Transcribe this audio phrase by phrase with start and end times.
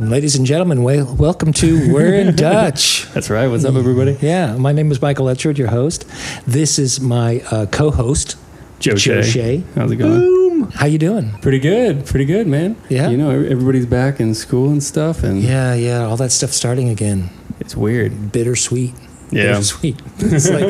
[0.00, 3.06] Ladies and gentlemen, wel- welcome to We're in Dutch.
[3.14, 3.46] That's right.
[3.46, 4.18] What's up, everybody?
[4.20, 6.04] Yeah, my name is Michael Etchard, your host.
[6.46, 8.36] This is my uh, co-host,
[8.78, 9.30] Joe, Joe Shea.
[9.30, 9.64] Shea.
[9.74, 10.18] How's it going?
[10.20, 10.70] Boom.
[10.72, 11.32] How you doing?
[11.40, 12.04] Pretty good.
[12.04, 12.76] Pretty good, man.
[12.90, 13.08] Yeah?
[13.08, 16.90] You know, everybody's back in school and stuff, and Yeah, yeah, all that stuff starting
[16.90, 17.30] again.
[17.60, 18.32] it's weird.
[18.32, 18.94] Bittersweet.
[19.30, 19.52] Yeah.
[19.52, 20.00] Bittersweet.
[20.20, 20.64] It's like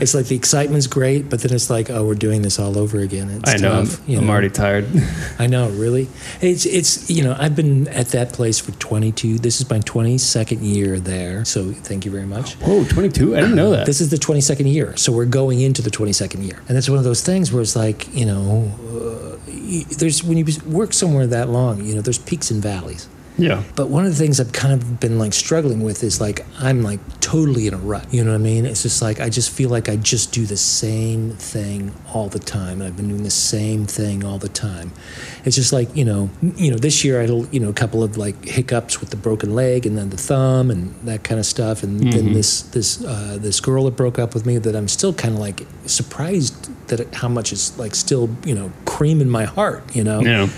[0.00, 2.98] it's like the excitement's great, but then it's like, oh, we're doing this all over
[2.98, 3.30] again.
[3.30, 3.84] It's I know.
[3.84, 4.86] tough, I'm, you I'm already tired.
[5.38, 6.08] I know, really.
[6.40, 9.38] It's it's you know I've been at that place for 22.
[9.38, 11.44] This is my 22nd year there.
[11.44, 12.54] So thank you very much.
[12.54, 13.36] Whoa, 22?
[13.36, 13.86] I didn't know that.
[13.86, 16.98] This is the 22nd year, so we're going into the 22nd year, and that's one
[16.98, 19.36] of those things where it's like you know, uh,
[19.98, 23.08] there's when you work somewhere that long, you know, there's peaks and valleys.
[23.36, 23.62] Yeah.
[23.74, 26.82] But one of the things I've kind of been like struggling with is like I'm
[26.82, 28.06] like totally in a rut.
[28.12, 28.64] You know what I mean?
[28.66, 32.38] It's just like I just feel like I just do the same thing all the
[32.38, 34.92] time, and I've been doing the same thing all the time.
[35.44, 37.74] It's just like you know, you know, this year I had a- you know a
[37.74, 41.40] couple of like hiccups with the broken leg and then the thumb and that kind
[41.40, 44.76] of stuff, and then this this uh, this girl that broke up with me that
[44.76, 48.72] I'm still kind of like surprised that it, how much is like still you know
[48.84, 49.94] cream in my heart.
[49.94, 50.20] You know.
[50.20, 50.48] Yeah.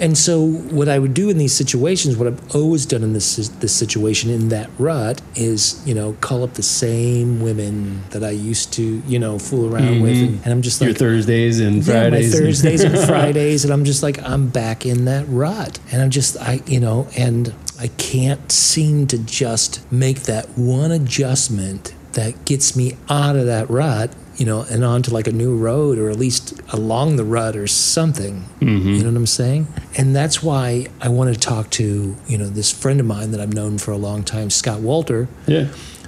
[0.00, 3.36] And so, what I would do in these situations, what I've always done in this
[3.36, 8.30] this situation in that rut, is you know call up the same women that I
[8.30, 10.02] used to you know fool around mm-hmm.
[10.02, 10.98] with, and, and I'm just Your like.
[10.98, 15.26] Thursdays and yeah, my Thursdays and Fridays, and I'm just like I'm back in that
[15.28, 20.46] rut, and I'm just I you know, and I can't seem to just make that
[20.56, 25.32] one adjustment that gets me out of that rut, you know, and onto like a
[25.32, 28.44] new road, or at least along the rut or something.
[28.60, 28.88] Mm-hmm.
[28.88, 29.66] You know what I'm saying?
[29.96, 33.40] And that's why I want to talk to you know this friend of mine that
[33.40, 35.64] I've known for a long time, Scott Walter yeah.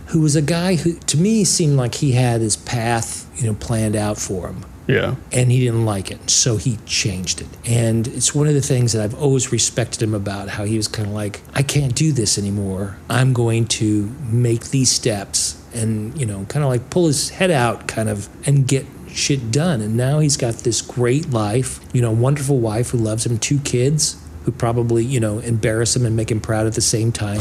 [0.07, 3.55] who was a guy who to me seemed like he had his path you know
[3.55, 5.17] planned out for him Yeah.
[5.33, 8.93] and he didn't like it so he changed it and it's one of the things
[8.93, 12.13] that i've always respected him about how he was kind of like i can't do
[12.13, 17.07] this anymore i'm going to make these steps and you know kind of like pull
[17.07, 21.31] his head out kind of and get shit done and now he's got this great
[21.31, 25.97] life you know wonderful wife who loves him two kids who probably you know embarrass
[25.97, 27.39] him and make him proud at the same time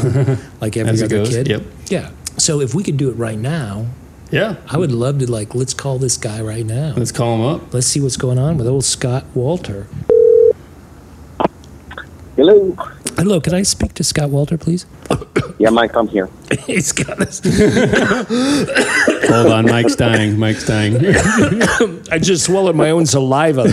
[0.60, 1.28] like every other goes.
[1.30, 1.62] kid Yep.
[1.88, 3.86] yeah so if we could do it right now
[4.30, 4.56] Yeah.
[4.68, 6.94] I would love to like let's call this guy right now.
[6.96, 7.72] Let's call him up.
[7.72, 9.86] Let's see what's going on with old Scott Walter.
[12.34, 12.74] Hello.
[13.16, 14.84] Hello, can I speak to Scott Walter, please?
[15.58, 16.28] Yeah, Mike, I'm here.
[16.66, 17.40] He's got this.
[19.30, 19.64] Hold on.
[19.64, 20.38] Mike's dying.
[20.38, 20.96] Mike's dying.
[22.10, 23.64] I just swallowed my own saliva.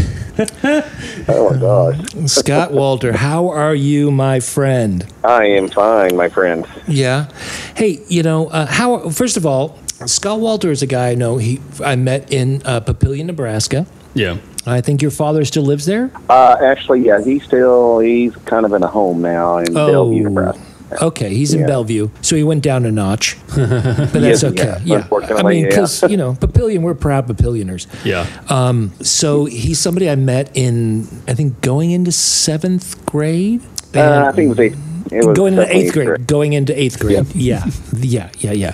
[1.27, 1.99] Oh my gosh.
[2.27, 5.05] Scott Walter, how are you, my friend?
[5.25, 6.65] I am fine, my friend.
[6.87, 7.29] Yeah.
[7.75, 9.09] Hey, you know, uh, how?
[9.09, 11.37] First of all, Scott Walter is a guy I know.
[11.37, 13.85] He I met in uh, Papillion, Nebraska.
[14.13, 14.37] yeah.
[14.65, 16.09] I think your father still lives there.
[16.29, 20.61] Uh, actually, yeah, he's still he's kind of in a home now in Bellevue, Nebraska.
[21.01, 21.67] Okay, he's in Yeah.
[21.67, 23.69] Bellevue, so he went down a notch, but
[24.13, 24.63] that's Yes, okay.
[24.65, 25.69] yeah, Yeah, I unfortunately, mean, yeah.
[25.69, 27.87] because you know, Papillion, we're proud Papillioners.
[28.05, 28.27] Yeah.
[28.49, 33.61] Um, so he's somebody I met in, I think, going into seventh grade.
[33.95, 34.77] Uh, I think it was eighth.
[35.11, 36.27] It was going into definitely eighth grade.
[36.27, 37.27] Going into eighth grade.
[37.35, 37.65] Yeah,
[37.95, 38.73] yeah, yeah, yeah.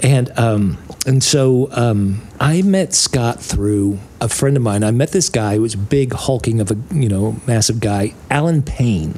[0.00, 4.82] And um, and so um, I met Scott through a friend of mine.
[4.82, 8.62] I met this guy who was big, hulking of a you know massive guy, Alan
[8.62, 9.14] Payne.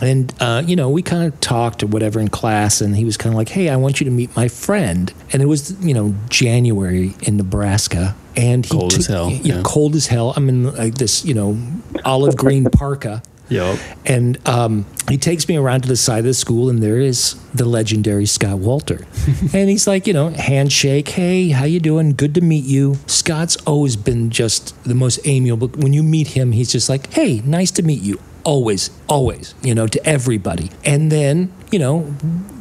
[0.00, 3.16] And uh, you know, we kind of talked or whatever in class, and he was
[3.16, 5.94] kind of like, "Hey, I want you to meet my friend." And it was you
[5.94, 9.62] know January in Nebraska, and he Cold as hell, Yeah, yeah.
[9.64, 10.32] cold as hell.
[10.36, 11.58] I'm in like this you know
[12.04, 13.22] olive green parka.
[13.50, 13.80] Yup.
[14.06, 17.34] And um, he takes me around to the side of the school, and there is
[17.52, 19.04] the legendary Scott Walter.
[19.52, 21.08] and he's like, you know, handshake.
[21.08, 22.12] Hey, how you doing?
[22.14, 22.98] Good to meet you.
[23.06, 25.66] Scott's always been just the most amiable.
[25.66, 28.20] When you meet him, he's just like, hey, nice to meet you.
[28.44, 30.70] Always, always, you know, to everybody.
[30.84, 32.12] And then, you know,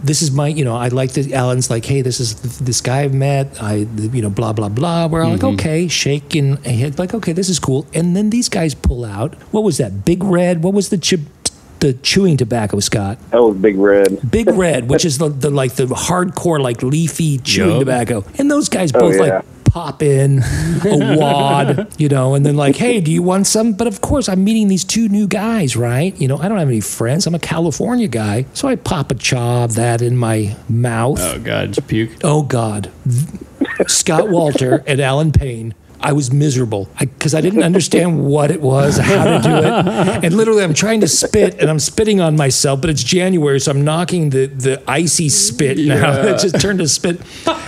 [0.04, 3.02] this is my, you know, I like that Alan's like, hey, this is this guy
[3.02, 3.62] I've met.
[3.62, 5.08] I, you know, blah blah blah.
[5.08, 5.56] We're all like, mm-hmm.
[5.56, 7.88] okay, shaking head, like, okay, this is cool.
[7.94, 9.36] And then these guys pull out.
[9.54, 10.04] What was that?
[10.06, 10.64] Big Red.
[10.64, 11.22] What was the chip?
[11.80, 13.20] The chewing tobacco, Scott.
[13.32, 14.30] That was Big Red.
[14.30, 17.80] Big Red, which is the, the like the hardcore like leafy chewing Yup.
[17.80, 19.22] tobacco, and those guys Oh, both yeah.
[19.22, 23.74] like pop in a wad, you know, and then like, hey, do you want some?
[23.74, 26.20] But of course, I'm meeting these two new guys, right?
[26.20, 27.28] You know, I don't have any friends.
[27.28, 31.20] I'm a California guy, so I pop a chaw of that in my mouth.
[31.22, 31.78] Oh God.
[31.88, 32.12] Puke?
[32.24, 32.92] Oh God,
[33.88, 38.98] Scott Walter and Alan Payne I was miserable because I, didn't understand what it was,
[38.98, 40.24] how to do it.
[40.26, 43.72] And literally, I'm trying to spit and I'm spitting on myself, but it's January, so
[43.72, 46.00] I'm knocking the, the icy spit now.
[46.10, 46.34] Yeah.
[46.34, 47.22] It just turned to spit.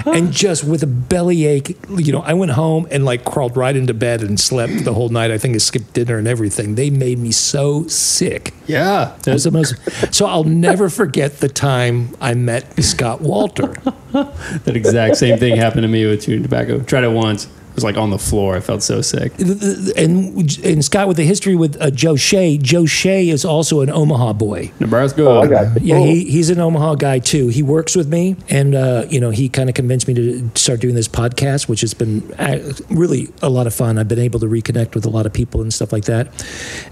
[0.05, 3.93] And just with a bellyache, you know, I went home and like crawled right into
[3.93, 5.31] bed and slept the whole night.
[5.31, 6.75] I think I skipped dinner and everything.
[6.75, 8.53] They made me so sick.
[8.67, 9.15] Yeah.
[9.27, 9.75] It was the most,
[10.13, 13.73] so I'll never forget the time I met Scott Walter.
[14.11, 16.81] That exact same thing happened to me with chewing tobacco.
[16.81, 17.47] Tried it once.
[17.71, 18.57] It was like on the floor.
[18.57, 19.31] I felt so sick.
[19.39, 23.89] And, and Scott, with the history with uh, Joe Shea, Joe Shea is also an
[23.89, 24.73] Omaha boy.
[24.81, 25.25] Nebraska.
[25.25, 25.81] Oh, I got.
[25.81, 27.47] Yeah, he, he's an Omaha guy too.
[27.47, 30.81] He works with me, and uh, you know, he kind of convinced me to start
[30.81, 33.97] doing this podcast, which has been uh, really a lot of fun.
[33.97, 36.27] I've been able to reconnect with a lot of people and stuff like that.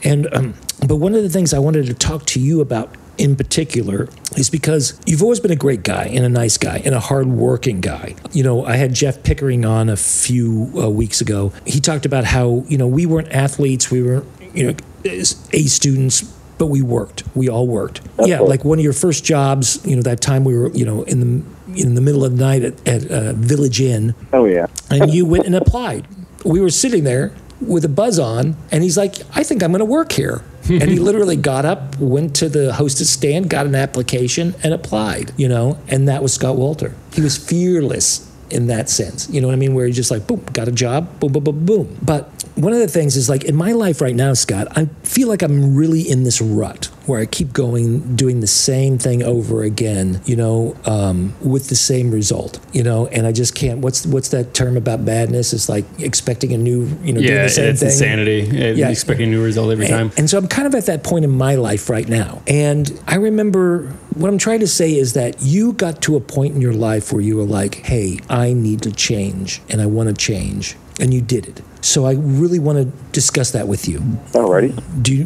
[0.05, 0.53] And um,
[0.87, 4.07] but one of the things I wanted to talk to you about in particular
[4.37, 7.81] is because you've always been a great guy and a nice guy and a hardworking
[7.81, 8.15] guy.
[8.31, 11.51] You know, I had Jeff Pickering on a few uh, weeks ago.
[11.65, 16.21] He talked about how you know we weren't athletes, we weren't you know A students,
[16.57, 17.23] but we worked.
[17.35, 18.01] We all worked.
[18.25, 19.79] yeah, like one of your first jobs.
[19.85, 22.43] You know, that time we were you know in the in the middle of the
[22.43, 24.65] night at, at uh, Village Inn, Oh yeah.
[24.89, 26.07] and you went and applied.
[26.45, 29.79] We were sitting there with a buzz on, and he's like, I think I'm going
[29.79, 30.41] to work here.
[30.81, 35.31] and he literally got up, went to the hostess stand, got an application, and applied,
[35.37, 36.93] you know, and that was Scott Walter.
[37.13, 39.29] He was fearless in that sense.
[39.29, 39.73] You know what I mean?
[39.73, 41.97] Where he just like, boom, got a job, boom, boom, boom, boom.
[42.01, 45.27] But one of the things is like in my life right now, Scott, I feel
[45.27, 49.63] like I'm really in this rut where I keep going, doing the same thing over
[49.63, 53.79] again, you know, um, with the same result, you know, and I just can't.
[53.79, 55.53] What's what's that term about badness?
[55.53, 57.89] It's like expecting a new, you know, doing Yeah, the same it's thing.
[57.89, 58.49] insanity.
[58.51, 58.89] Yeah, Yeah.
[58.89, 60.07] Expecting a new result every time.
[60.09, 62.41] And, and so I'm kind of at that point in my life right now.
[62.47, 66.53] And I remember what I'm trying to say is that you got to a point
[66.55, 70.09] in your life where you were like, hey, I need to change and I want
[70.09, 70.75] to change.
[70.99, 71.61] And you did it.
[71.81, 73.99] So I really want to discuss that with you.
[74.31, 74.73] Alrighty.
[75.01, 75.25] Do you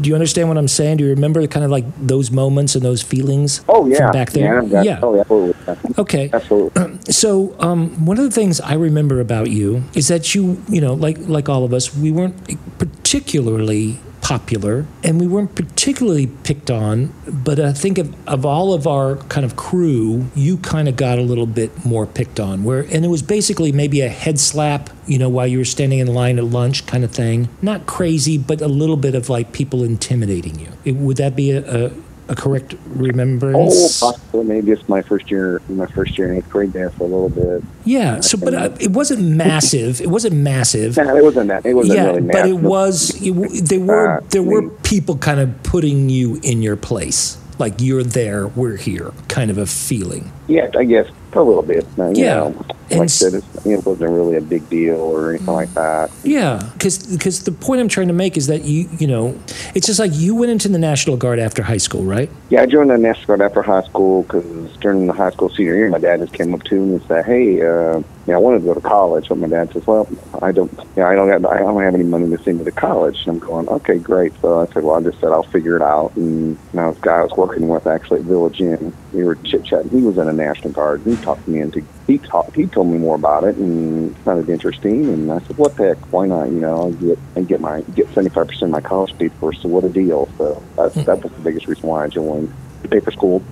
[0.00, 0.98] do you understand what I'm saying?
[0.98, 4.10] Do you remember kind of like those moments and those feelings Oh yeah.
[4.10, 4.62] back there?
[4.64, 4.82] Yeah.
[4.82, 5.00] yeah.
[5.02, 5.74] Oh, absolutely.
[5.98, 6.30] Okay.
[6.32, 6.98] Absolutely.
[7.12, 10.94] So, um, one of the things I remember about you is that you, you know,
[10.94, 12.34] like like all of us, we weren't
[12.78, 13.98] particularly
[14.32, 17.12] popular and we weren't particularly picked on.
[17.28, 21.18] But I think of, of all of our kind of crew, you kind of got
[21.18, 22.64] a little bit more picked on.
[22.64, 25.98] Where and it was basically maybe a head slap, you know, while you were standing
[25.98, 27.50] in line at lunch, kind of thing.
[27.60, 30.68] Not crazy, but a little bit of like people intimidating you.
[30.84, 31.90] It, would that be a, a,
[32.28, 34.00] a correct Oh, remembrance?
[34.00, 34.44] possibly.
[34.44, 35.60] Maybe it's my first year.
[35.68, 37.62] My first year in eighth grade there for a little bit.
[37.84, 38.20] Yeah.
[38.20, 40.00] So, but uh, it wasn't massive.
[40.00, 40.96] It wasn't massive.
[40.98, 41.66] It wasn't that.
[41.66, 43.10] It wasn't Yeah, really but it was.
[43.20, 47.74] It, there were Uh, there were people kind of putting you in your place, like
[47.80, 50.30] you're there, we're here, kind of a feeling.
[50.48, 51.08] Yeah, I guess
[51.40, 51.86] a little bit.
[51.98, 52.34] Uh, you Yeah.
[52.34, 52.54] know,
[52.90, 53.34] And like I said,
[53.64, 56.10] it wasn't really a big deal or anything like that.
[56.24, 59.34] Yeah, because the point I'm trying to make is that you you know,
[59.74, 62.28] it's just like you went into the National Guard after high school, right?
[62.50, 64.44] Yeah, I joined the National Guard after high school because
[64.80, 67.24] during the high school senior year, my dad just came up to me and said,
[67.24, 70.08] "Hey, uh, yeah, I wanted to go to college." But my dad says, "Well,
[70.40, 72.70] I don't, yeah, I don't have, I don't have any money to send me to
[72.70, 75.76] college." And I'm going, "Okay, great." So I said, "Well, I just said I'll figure
[75.76, 79.24] it out." And now this guy I was working with actually at Village Inn, we
[79.24, 79.90] were chit chatting.
[79.90, 81.02] He was in the National Guard.
[81.04, 81.84] He talked me into.
[82.06, 82.56] He talked.
[82.56, 85.08] He told me more about it and it sounded interesting.
[85.08, 86.12] And I said, "What the heck?
[86.12, 86.44] Why not?
[86.44, 89.52] You know, I'll get and get my get 75 percent of my college paid for.
[89.52, 91.02] So what a deal!" So that's, hmm.
[91.02, 92.52] that was the biggest reason why I joined
[92.82, 93.42] the paper school.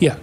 [0.00, 0.16] Yeah,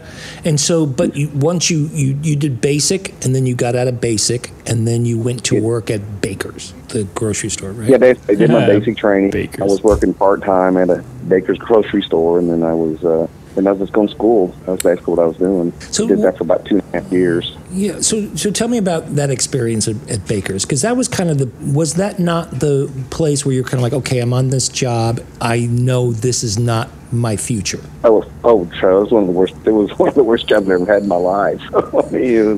[0.46, 3.88] and so but you, once you, you you did basic, and then you got out
[3.88, 5.62] of basic, and then you went to Yeah.
[5.62, 7.90] work at Baker's, the grocery store, right?
[7.90, 9.32] Yeah, they, they did my Yeah, basic training.
[9.32, 9.62] Baker's.
[9.62, 13.28] I was working part time at a Baker's grocery store, and then I was uh,
[13.58, 14.48] and I was just going to school.
[14.66, 15.74] That was basically what I was doing.
[15.92, 17.56] So did that for about two and a half years.
[17.72, 18.00] Yeah.
[18.02, 21.38] So, so tell me about that experience at, at Baker's because that was kind of
[21.38, 24.68] the was that not the place where you're kind of like, okay, I'm on this
[24.70, 25.22] job.
[25.42, 27.80] I know this is not my future.
[28.04, 29.54] I was oh, so it was one of the worst.
[29.66, 31.62] It was one of the worst jobs I've ever had in my life.
[31.72, 32.12] was,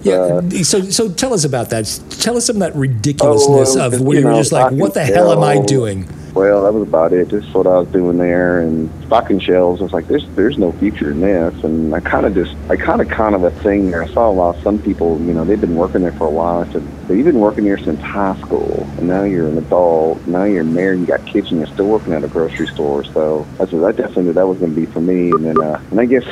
[0.05, 0.13] Yeah.
[0.15, 1.85] uh, so, so tell us about that.
[2.19, 4.93] Tell us some of that ridiculousness Oh, of where you were just like, I what
[4.93, 6.07] the hell am I doing?
[6.37, 7.29] Well, that was about it.
[7.29, 9.81] Just what I was doing there, and stocking shelves.
[9.81, 12.75] I was like, "There's, there's no future in this." And I kind of just, I
[12.75, 14.03] kind of, kind of a thing there.
[14.03, 16.29] I saw a lot of some people, you know, they've been working there for a
[16.29, 16.59] while.
[16.59, 20.27] I said, "So you've been working here since high school, and now you're an adult.
[20.27, 20.99] Now you're married.
[20.99, 23.91] You got kids, and you're still working at a grocery store." So I said, "I
[23.91, 26.23] definitely knew that was going to be for me." And then, uh, and I guess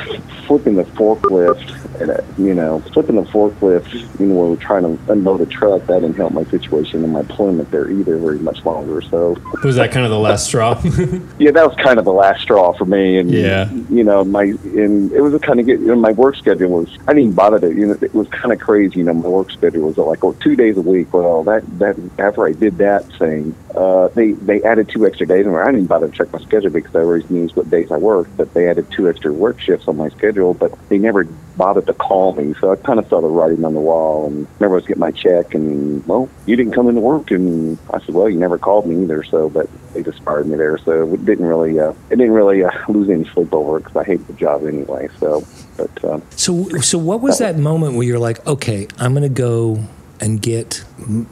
[0.46, 4.82] flipping the forklift And, uh, you know, flipping the forklift, you know, when we're trying
[4.82, 8.38] to unload a truck, that didn't help my situation and my employment there either very
[8.38, 9.00] much longer.
[9.00, 10.80] So, Was that kind of the last straw?
[11.38, 13.18] yeah, that was kind of the last straw for me.
[13.18, 13.70] And, Yeah.
[13.90, 16.70] you know, my, and it was a kind of get, you know, my work schedule
[16.70, 18.98] was, I didn't even bother to, you know, it was kind of crazy.
[18.98, 21.12] You know, my work schedule was like, oh, two days a week.
[21.12, 25.46] Well, that, that, after I did that thing, uh, they, they added two extra days.
[25.46, 27.90] And I didn't even bother to check my schedule because I always knew what days
[27.90, 31.24] I worked, but they added two extra work shifts on my schedule, but they never
[31.56, 32.54] bothered to call me.
[32.60, 35.10] So I kind of saw the writing on the wall and remember was getting my
[35.10, 37.30] check and, well, you didn't come into work.
[37.30, 39.22] And I said, well, you never called me either.
[39.24, 40.78] So, but they just fired me there.
[40.78, 43.96] So it didn't really, uh, it didn't really uh, lose any sleep over it because
[43.96, 45.08] I hate the job anyway.
[45.18, 45.44] So,
[45.76, 49.84] but, uh, So, so what was that moment where you're like, okay, I'm to go
[50.20, 50.84] and get,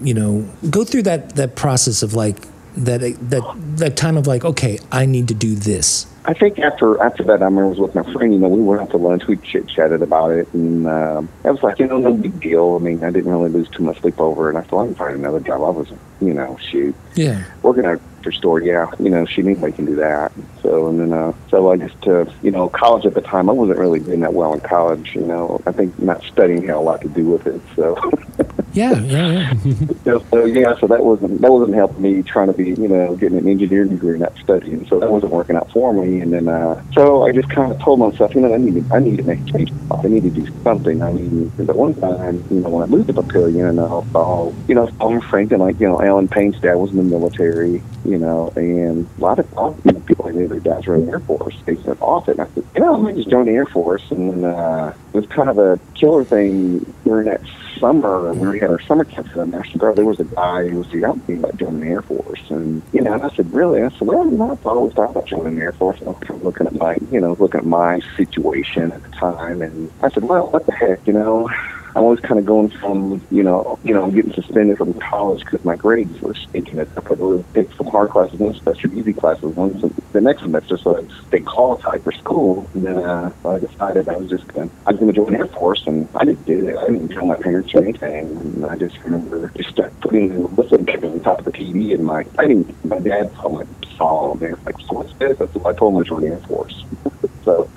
[0.02, 2.36] you know, go through that that process of like
[2.76, 6.06] that that that time of like, okay, I need to do this.
[6.26, 8.32] I think after after that, I remember I was with my friend.
[8.32, 9.26] You know, we went out to lunch.
[9.26, 12.76] We chit chatted about it, and uh, I was like, you know, no big deal.
[12.80, 14.54] I mean, I didn't really lose too much sleep over it.
[14.54, 15.60] And I thought I can find another job.
[15.62, 17.44] I was, you know, shoot, Yeah.
[17.62, 18.60] working at a store.
[18.60, 20.32] Yeah, you know, shoot, anybody can do that.
[20.62, 23.52] So and then, uh, so I just, uh, you know, college at the time, I
[23.52, 25.14] wasn't really doing that well in college.
[25.14, 27.60] You know, I think not studying had a lot to do with it.
[27.76, 27.96] So.
[28.74, 29.74] Yeah, yeah, yeah.
[30.04, 33.14] Yeah, so yeah, so that wasn't that wasn't helping me trying to be, you know,
[33.14, 34.86] getting an engineering degree, not studying.
[34.88, 36.20] So that wasn't working out for me.
[36.20, 38.94] And then, uh, so I just kind of told myself, you know, I need to,
[38.94, 39.72] I need to make change.
[39.92, 41.02] I need to do something.
[41.02, 43.86] I mean, because at one time, you know, when I moved to Papillion, and I
[44.12, 47.04] saw, you know, saw Frank and like, you know, Alan Payne's dad was in the
[47.04, 51.06] military, you know, and a lot of you people I knew their dads were in
[51.06, 51.56] the Air Force.
[51.64, 52.38] They said off it.
[52.38, 54.10] And I said, you know, I just join the Air Force.
[54.10, 57.40] And uh, it was kind of a killer thing during that
[57.78, 59.96] summer when we had our summer camp for the National Guard.
[59.96, 63.00] There was a guy who was out thinking about joining the Air Force, and you
[63.00, 63.82] know, and I said, really?
[63.82, 65.98] I said, well, you know, I've always thought about joining the Air Force.
[66.00, 69.02] And I was kind of looking at my, you know, looking at my situation at
[69.02, 71.50] the time, and I said, well, what the heck, you know.
[71.94, 75.64] I'm always kind of going from, you know, you know, getting suspended from college because
[75.64, 76.80] my grades were stinking.
[76.80, 80.42] I put a pick some hard classes one semester, easy classes one sem- the next
[80.42, 82.68] semester, so I stay qualified for school.
[82.74, 85.48] And then uh, I decided I was just gonna I was to join the Air
[85.56, 86.76] Force, and I didn't do it.
[86.76, 88.36] I didn't tell my parents or anything.
[88.38, 91.94] And I just remember just start putting the listen tape on top of the TV,
[91.94, 93.64] and my, I didn't, my dad saw my
[93.96, 95.36] saw were like, so what's this?
[95.40, 96.74] I said, I told him to join the Air Force.
[97.44, 97.70] so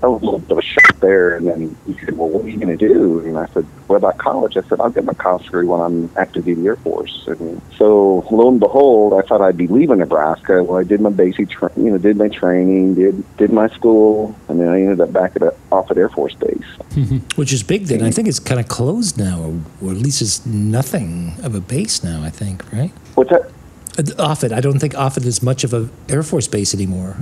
[0.00, 1.36] that was a little bit of a shock there.
[1.36, 3.18] And then he said, well, what are you going to do?
[3.20, 4.56] And I said, what about college?
[4.56, 7.24] I said, I'll get my college degree when I'm active duty Air Force.
[7.26, 10.62] And so lo and behold, I thought I'd be leaving Nebraska.
[10.62, 14.36] Well, I did my basic, tra- you know, did my training, did did my school,
[14.48, 17.22] and then I ended up back at a, Offutt Air Force Base.
[17.36, 18.02] Which is big then.
[18.02, 21.60] I think it's kind of closed now, or, or at least it's nothing of a
[21.60, 22.92] base now, I think, right?
[23.14, 23.50] What's that?
[23.98, 27.16] Uh, Offutt, I don't think Offutt is much of a Air Force base anymore.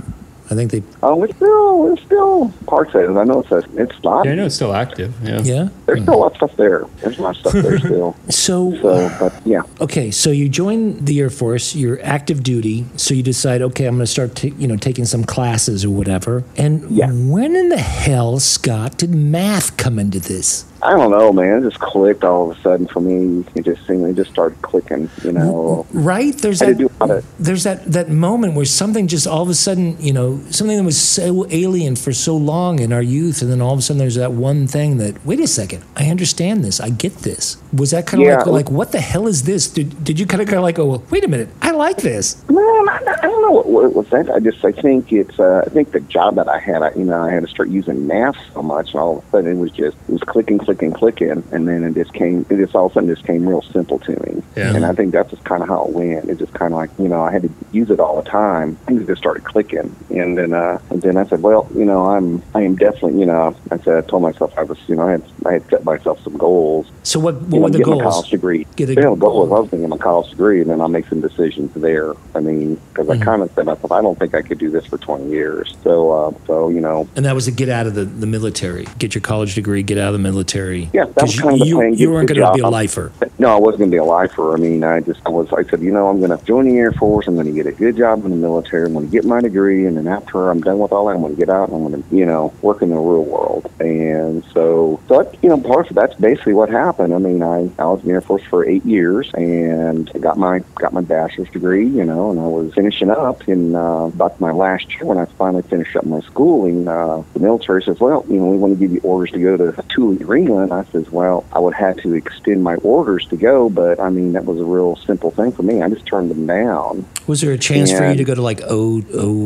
[0.49, 3.17] I think they, um, Oh, it's still, it's still parts of it.
[3.17, 4.25] I know it's a, it's not.
[4.25, 5.13] yeah, I know it's still active.
[5.23, 5.41] Yeah.
[5.41, 5.69] yeah.
[5.85, 6.85] There's still a lot of stuff there.
[7.01, 8.15] There's a lot of stuff there still.
[8.29, 9.61] So, So, but yeah.
[9.81, 13.95] okay, so you join the Air Force, you're active duty, so you decide, okay, I'm
[13.95, 16.43] going to start, ta- you know, taking some classes or whatever.
[16.57, 17.11] And Yeah.
[17.11, 20.65] when in the hell, Scott, did math come into this?
[20.81, 21.59] I don't know, man.
[21.63, 23.43] It just clicked all of a sudden for me.
[23.55, 25.85] It just seemed it just started clicking, you know.
[25.91, 26.37] Right?
[26.37, 26.67] There's that.
[26.67, 29.53] did do a lot of- There's that that moment where something just all of a
[29.55, 33.51] sudden, you know, something that was so alien for so long in our youth, and
[33.51, 35.25] then all of a sudden there's that one thing that.
[35.25, 36.79] Wait a second, I understand this.
[36.79, 37.57] I get this.
[37.73, 38.37] Was that kind of Yeah.
[38.37, 39.67] like like what the hell is this?
[39.67, 41.97] Did did you kind of kind of like, oh, well, wait a minute, I like
[41.97, 42.43] this.
[42.49, 44.29] I don't know what, what was that.
[44.29, 47.03] I just I think it's uh, I think the job that I had, I, you
[47.03, 49.59] know, I had to start using math so much, and all of a sudden it
[49.61, 52.45] was just it was clicking, clicking, clicking, and then it just came.
[52.49, 54.43] It just all of a sudden just came real simple to me.
[54.57, 54.75] Yeah.
[54.75, 56.29] And I think that's just kind of how it went.
[56.29, 58.75] It just kind of like you know I had to use it all the time.
[58.87, 62.43] Things just started clicking, and then uh, and then I said, well, you know, I'm
[62.53, 65.11] I am definitely you know I said I told myself I was you know I
[65.11, 66.91] had I had set myself some goals.
[67.03, 68.01] So what You what know, were the goals?
[68.03, 68.67] college degree.
[68.75, 70.89] Get a- yeah, the goal was I was thinking my college degree, and then I'll
[70.89, 72.13] make some decisions there.
[72.35, 73.21] I mean, because Mm-hmm.
[73.21, 75.77] I kind of said myself, I don't think I could do this for 20 years.
[75.81, 78.85] So, uh, so you know, And that was to get out of the, the military,
[78.99, 80.56] get your college degree, get out of the military.
[80.93, 82.61] Yeah, that was you, kind of the you, plan, you get weren't going to be
[82.61, 83.11] a lifer.
[83.39, 84.53] no, I wasn't going to be a lifer.
[84.53, 85.51] I mean, I just I was.
[85.53, 87.27] I said, you know, I'm going to join the Air Force.
[87.27, 88.85] I'm going to get a good job in the military.
[88.85, 91.21] I'm going to get my degree, and then after I'm done with all that, I'm
[91.21, 93.71] going to get out and I'm going to, you know, work in the real world.
[93.79, 94.67] And so,
[95.07, 97.13] so that, you know, part of that's basically what happened.
[97.13, 100.37] I mean, I I was in the Air Force for eight years and I got
[100.37, 104.39] my got my bachelor's degree, you know, and I was finishing up in uh, about
[104.39, 106.87] my last year when I finally finished up my schooling.
[106.87, 109.57] Uh, the military says, well, you know, we want to give you orders to go
[109.57, 113.25] to a Thule Arena, and I says, well, I would have to extend my orders
[113.27, 115.81] to go, but I mean that was a real simple thing for me.
[115.81, 117.05] I just turned them down.
[117.27, 118.97] Was there a chance for you to go to like o,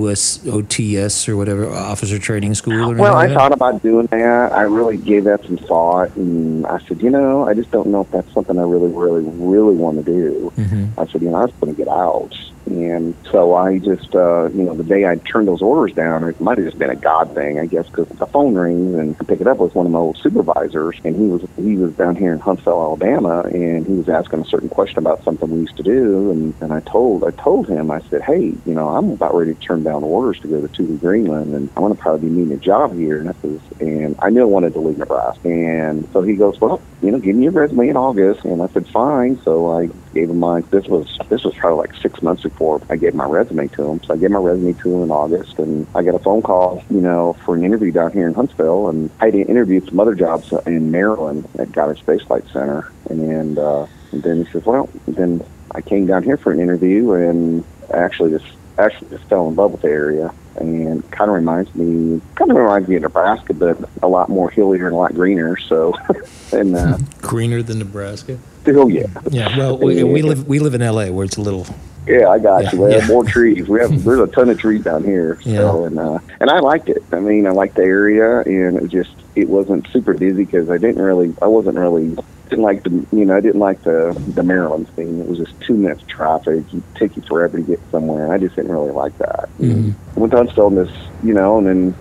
[0.07, 2.91] OS, OTS or whatever, officer training school?
[2.91, 4.51] Or Well, I thought about doing that.
[4.51, 8.01] I really gave that some thought, and I said, you know, I just don't know
[8.01, 10.53] if that's something I really, really, really want to do.
[10.57, 10.89] Mhm.
[10.97, 12.33] I said, you know, I was going to get out.
[12.65, 16.39] And so I just, uh, you know, the day I turned those orders down, it
[16.39, 19.23] might have just been a God thing, I guess, because the phone rings and I
[19.25, 22.15] pick it up with one of my old supervisors, and he was he was down
[22.15, 25.77] here in Huntsville, Alabama, and he was asking a certain question about something we used
[25.77, 29.09] to do, and, and I told I told him, I said, hey, you know, I'm
[29.09, 32.01] about ready to turn down orders to go to Thule, Greenland, and I want to
[32.01, 34.79] probably be needing a job here, and I says, and I knew I wanted to
[34.79, 38.45] leave Nebraska, and so he goes, well, you know, give me your resume in August,
[38.45, 39.41] and I said, fine.
[39.43, 40.61] So I gave him my.
[40.71, 44.03] This was this was probably like six months before I gave my resume to him.
[44.03, 46.83] So I gave my resume to him in August, and I got a phone call,
[46.89, 50.15] you know, for an interview down here in Huntsville, and I had interviewed some other
[50.15, 54.89] jobs in Maryland at Goddard Space Flight Center, and, uh, and then he says, well,
[55.07, 55.43] then
[55.73, 58.45] I came down here for an interview, and actually just
[58.77, 60.33] actually just fell in love with the area.
[60.57, 64.49] And kind of reminds me, kind of reminds me of Nebraska, but a lot more
[64.49, 65.57] hillier and a lot greener.
[65.57, 65.93] So,
[66.51, 68.37] and uh, Greener than Nebraska.
[68.67, 69.57] oh yeah, Yeah.
[69.57, 71.09] Well, we, we live we live in L.A.
[71.09, 71.65] where it's a little.
[72.07, 72.81] Yeah, I got Yeah, you.
[72.81, 72.99] We yeah.
[72.99, 73.67] have more trees.
[73.67, 75.39] We have there's a ton of trees down here.
[75.43, 75.87] So, Yeah.
[75.87, 77.03] and uh, and I liked it.
[77.11, 80.69] I mean, I liked the area, and it was just it wasn't super busy because
[80.69, 82.15] I didn't really, I wasn't really
[82.49, 85.19] didn't like the you know I didn't like the the Maryland thing.
[85.19, 86.63] It was just too much traffic.
[86.73, 89.49] It take you forever to get somewhere, and I just didn't really like that.
[89.59, 89.93] Mhm.
[90.15, 90.91] I went to Huntsville this,
[91.23, 91.93] you know, and then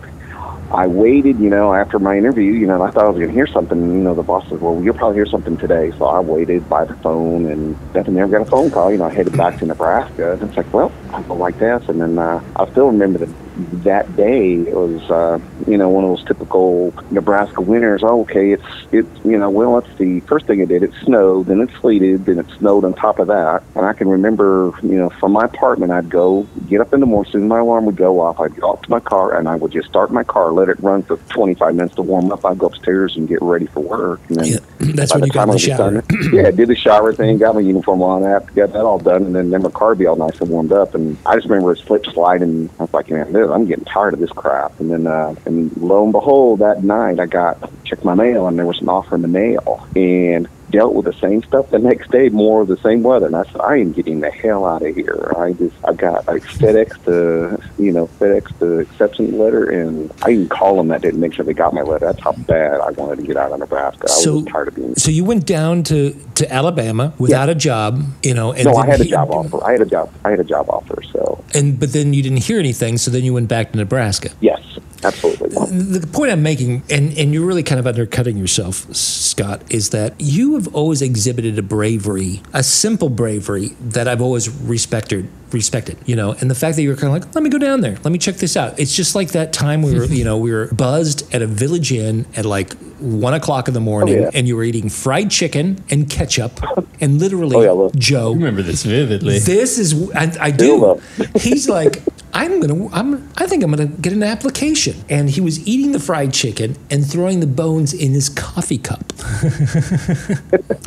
[0.72, 3.34] I waited, you know, after my interview, you know, I thought I was going to
[3.34, 3.78] hear something.
[3.78, 5.90] You know, the boss said, well, you'll probably hear something today.
[5.98, 8.92] So I waited by the phone and nothing, never got a phone call.
[8.92, 10.32] You know, I headed back to Nebraska.
[10.34, 11.88] And it's like, well, I'll go like this.
[11.88, 13.49] And then uh, I still remember that
[13.84, 18.02] that day it was, uh, you know, one of those typical Nebraska winters.
[18.04, 20.20] Oh, okay, it's, it's, you know, well, let's see.
[20.20, 23.26] First thing it did, it snowed, then it sleeted, then it snowed on top of
[23.28, 23.62] that.
[23.74, 27.06] And I can remember, you know, from my apartment, I'd go get up in the
[27.06, 29.48] morning, soon as my alarm would go off, I'd go up to my car and
[29.48, 32.44] I would just start my car, let it run for 25 minutes to warm up.
[32.44, 34.20] I'd go upstairs and get ready for work.
[34.28, 34.58] And then Yeah,
[34.94, 36.00] that's when you got the shower.
[36.02, 39.24] done- yeah, did the shower thing, got my uniform on, I got that all done,
[39.24, 40.94] and then, then my car would be all nice and warmed up.
[40.94, 42.70] And I just remember it slip sliding.
[42.78, 44.72] I was like, man, this, I'm getting tired of this crap.
[44.78, 48.58] And then, uh, and lo and behold, that night I got checked my mail, and
[48.58, 52.10] there was an offer in the mail, and dealt with the same stuff the next
[52.10, 53.26] day, more of the same weather.
[53.26, 55.32] And I said, I am getting the hell out of here.
[55.38, 60.12] I just, I got like FedEx to, you know, FedEx uh, the acceptance letter, and
[60.22, 62.06] I even called them that didn't make sure they got my letter.
[62.06, 64.04] That's how bad I wanted to get out of Nebraska.
[64.08, 64.94] I So- was tired of being.
[64.96, 68.86] So you went down to, to Alabama without a job, you know, and No, I
[68.86, 69.62] had a he- job offer.
[69.64, 70.10] I had a job.
[70.24, 71.02] I had a job offer.
[71.12, 74.30] So and but then you didn't hear anything, so then you went back to Nebraska.
[74.40, 74.60] yes,
[75.02, 75.48] absolutely.
[75.48, 80.14] The point I'm making, and, and you're really kind of undercutting yourself, Scott, is that
[80.18, 85.28] you have always exhibited a bravery, a simple bravery that I've always respected.
[85.52, 87.80] Respected, you know, and the fact that you're kind of like, let me go down
[87.80, 88.78] there, let me check this out.
[88.78, 91.90] It's just like that time we were, you know, we were buzzed at a village
[91.92, 94.30] inn at like one o'clock in the morning, Oh, yeah.
[94.32, 96.60] and you were eating fried chicken and ketchup,
[97.00, 97.94] and literally, Oh, yeah, look.
[97.96, 99.38] Joe, I remember this vividly.
[99.40, 101.00] this is I, I do.
[101.40, 104.94] He's like, I'm gonna, I'm, I think I'm gonna get an application.
[105.08, 109.12] And he was eating the fried chicken and throwing the bones in his coffee cup.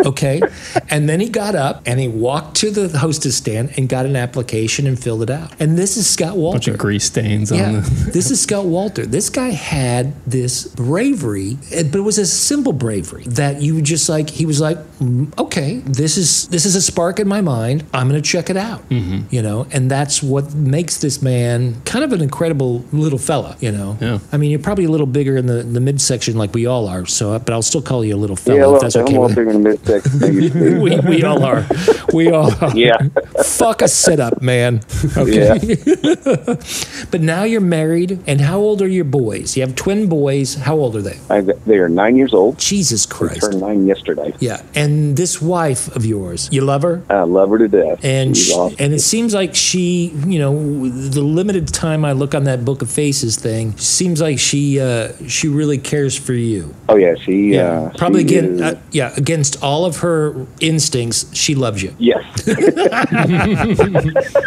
[0.06, 0.42] okay,
[0.90, 4.16] and then he got up and he walked to the hostess stand and got an
[4.16, 5.52] application and filled it out.
[5.60, 6.56] And this is Scott Walter.
[6.56, 8.12] Bunch of grease stains on Yeah, the.
[8.14, 9.06] this is Scott Walter.
[9.06, 14.08] This guy had this bravery, eh, but it was a simple bravery that you just
[14.10, 14.30] like.
[14.30, 17.84] He was like, "Mm, "Okay, this is this is a spark in my mind.
[17.94, 19.28] I'm going to check it out." Mm-hmm.
[19.34, 23.58] You know, and that's what makes this man kind of an incredible little fella.
[23.60, 24.20] You know, Yeah.
[24.32, 27.06] I mean, you're probably a little bigger in the, the midsection like we all are.
[27.06, 29.14] So, but I'll still call you a little fella yeah, if that's I'm okay.
[29.16, 30.74] more with bigger in the midsection than you see.
[30.78, 31.66] we, we all are.
[32.14, 32.78] We all are.
[32.78, 32.98] Yeah.
[33.44, 34.82] Fuck a sit up, man.
[35.16, 35.60] Okay.
[37.12, 39.56] but now you're married, and how old are your boys?
[39.56, 40.56] You have twin boys.
[40.56, 41.20] How old are they?
[41.30, 42.58] I, they are nine years old.
[42.58, 43.42] Jesus They Christ.
[43.42, 44.34] turned nine yesterday.
[44.40, 44.62] Yeah.
[44.76, 47.04] And this wife of yours, you love her?
[47.10, 48.04] I love her to death.
[48.04, 48.76] And she, awesome.
[48.80, 52.82] and it seems like she, you know, the limited time I look on that Book
[52.82, 56.74] of Faces thing, seems like she uh, she really cares for you.
[56.90, 57.58] oh yeah, she.
[57.58, 61.94] Uh, Probably she again, uh, yeah, against all of her instincts, she loves you.
[62.00, 62.24] yes.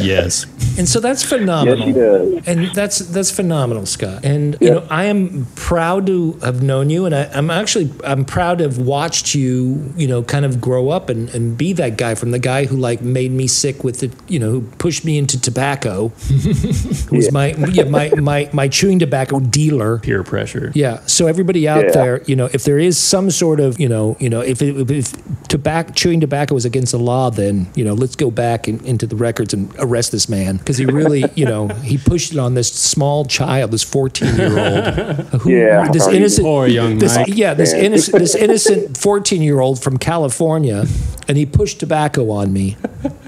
[0.00, 0.46] Yes.
[0.78, 1.86] And so that's Yes, phenomenal.
[1.86, 2.46] she does.
[2.46, 4.24] And that's that's phenomenal, Scott.
[4.24, 4.74] And you Yeah.
[4.74, 8.64] know, I am proud to have known you, and I, I'm actually I'm proud to
[8.64, 12.30] have watched you, you know, kind of grow up and, and be that guy from
[12.30, 15.38] the guy who like made me sick with the, you know, who pushed me into
[15.40, 16.08] tobacco,
[17.08, 19.98] who was my yeah my, my my chewing tobacco dealer.
[19.98, 20.72] Peer pressure.
[20.74, 21.00] Yeah.
[21.06, 21.90] So everybody out Yeah.
[21.92, 24.90] there, you know, if there is some sort of, you know, you know, if it,
[24.90, 25.12] if
[25.48, 29.06] tobacco chewing tobacco is against the law, then you know, let's go back in, into
[29.06, 32.54] the records and arrest this man because he really, you know, he pushed it on
[32.54, 34.84] this small child, this fourteen year old,
[35.42, 35.88] who Yeah.
[35.90, 37.28] this innocent, Poor young this, Mike.
[37.28, 37.80] yeah, this Yeah.
[37.82, 40.84] innocent, this innocent fourteen year old from California,
[41.28, 42.76] and he pushed tobacco on me,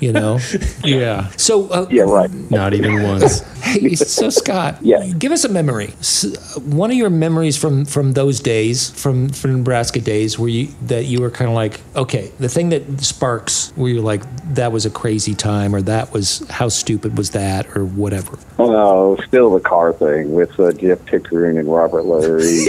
[0.00, 0.38] you know,
[0.84, 1.28] yeah.
[1.36, 2.30] So uh, Yeah, right.
[2.50, 3.40] Not even once.
[3.64, 5.06] Hey, so Scott, Yeah.
[5.18, 5.92] give us a memory.
[6.64, 11.06] One of your memories from from those days, from from Nebraska days, where you that
[11.06, 14.22] you were kind of like, okay, the thing that sparks, where you're like,
[14.54, 18.38] that was a crazy time, or that was how stupid was that, or whatever.
[18.58, 22.64] Oh, no, still the car thing with uh, Jeff Pickering and Robert Lurie.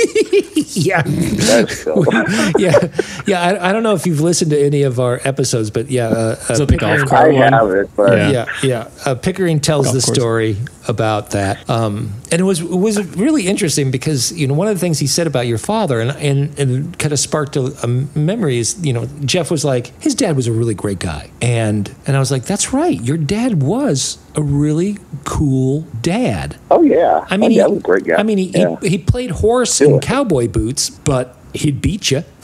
[0.85, 2.03] yeah, That's still.
[2.57, 2.87] yeah,
[3.27, 3.41] yeah.
[3.41, 6.35] I, I don't know if you've listened to any of our episodes, but yeah, uh,
[6.49, 7.53] uh, Is it the golf Pickering- cart I one?
[7.53, 8.29] have it, but Yeah.
[8.31, 8.89] yeah, yeah.
[9.05, 10.15] Uh, Pickering tells Golf the course.
[10.17, 14.67] story about that, um, and it was it was really interesting because you know one
[14.67, 17.75] of the things he said about your father and and, and kind of sparked a,
[17.83, 21.29] a memory is you know Jeff was like his dad was a really great guy,
[21.41, 26.57] and and I was like that's right, your dad was a really cool dad.
[26.71, 28.15] oh yeah, I mean, oh, he, yeah, was a great guy.
[28.15, 28.75] I mean, he, yeah.
[28.81, 29.99] he, he played horse in Yeah.
[29.99, 32.23] cowboy boots, but he'd beat you.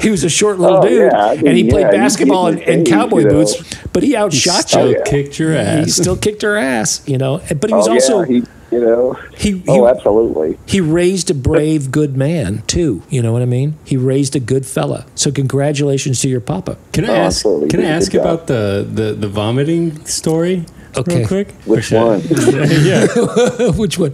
[0.00, 1.98] he was a short little Oh, dude, yeah, I mean, and he played yeah, you
[1.98, 3.30] basketball get in, in in cowboy you know.
[3.30, 3.54] boots,
[3.92, 4.96] but he outshot Still you.
[4.98, 5.04] yeah.
[5.04, 5.84] kicked your ass.
[5.86, 7.40] He still kicked her ass, you know.
[7.60, 9.12] But he was oh, also yeah, he, you know.
[9.36, 10.58] he, he, oh, absolutely.
[10.66, 13.02] he raised a brave, good man too.
[13.10, 13.76] You know what I mean?
[13.84, 15.06] He raised a good fella.
[15.14, 16.76] So congratulations to your papa.
[16.92, 17.36] Can I Oh, ask?
[17.38, 17.68] absolutely.
[17.68, 20.64] Can I He did a ask about the, the the vomiting story?
[20.96, 21.20] Okay.
[21.20, 21.52] Real quick.
[21.64, 22.20] Which Or one?
[22.84, 23.06] yeah.
[23.76, 24.12] Which one?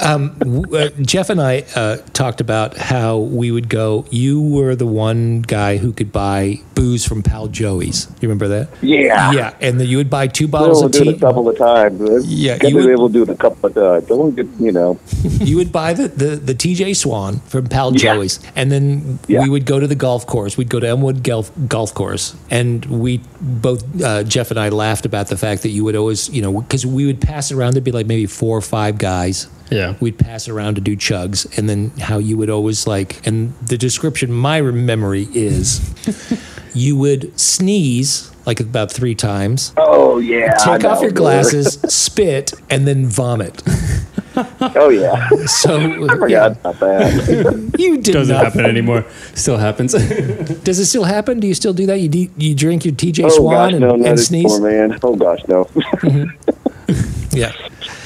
[0.00, 4.06] Um, uh, Jeff and I uh, talked about how we would go.
[4.10, 8.06] You were the one guy who could buy booze from Pal Joey's.
[8.20, 8.68] You remember that?
[8.82, 9.32] Yeah.
[9.32, 12.00] Yeah, and then you would buy two bottles of do it a couple of times.
[12.32, 14.06] Yeah, you would- be able to do it a couple of times.
[14.06, 15.00] Don't get, you know.
[15.46, 18.14] You would buy the, the, the TJ Swann from Pal Yeah.
[18.14, 19.42] Joey's, and then Yeah.
[19.42, 20.56] we would go to the golf course.
[20.56, 25.06] We'd go to Elmwood Golf, golf Course, and we both uh, Jeff and I laughed
[25.06, 27.74] about the fact that you would always, you know, because we would pass around.
[27.74, 29.48] There'd be like maybe four or five guys.
[29.70, 29.94] Yeah.
[30.00, 33.52] We'd pass it around to do chugs, and then how you would always like, and
[33.60, 35.80] the description, my memory is,
[36.74, 40.54] you would sneeze like about three times, Oh yeah.
[40.64, 43.62] Take off your glasses, spit, and then vomit.
[44.60, 45.30] Oh yeah.
[45.46, 47.74] So I forgot about that.
[47.78, 48.44] You did Doesn't not.
[48.44, 49.06] happen anymore.
[49.34, 49.92] Still happens.
[49.94, 51.40] Does it still happen?
[51.40, 52.00] Do you still do that?
[52.00, 54.52] You do, you drink your TJ oh Swann gosh, and, no, not and sneeze?
[54.60, 54.98] anymore, man.
[55.02, 55.64] Oh gosh, no.
[55.64, 56.50] Mm-hmm.
[57.36, 57.52] Yeah.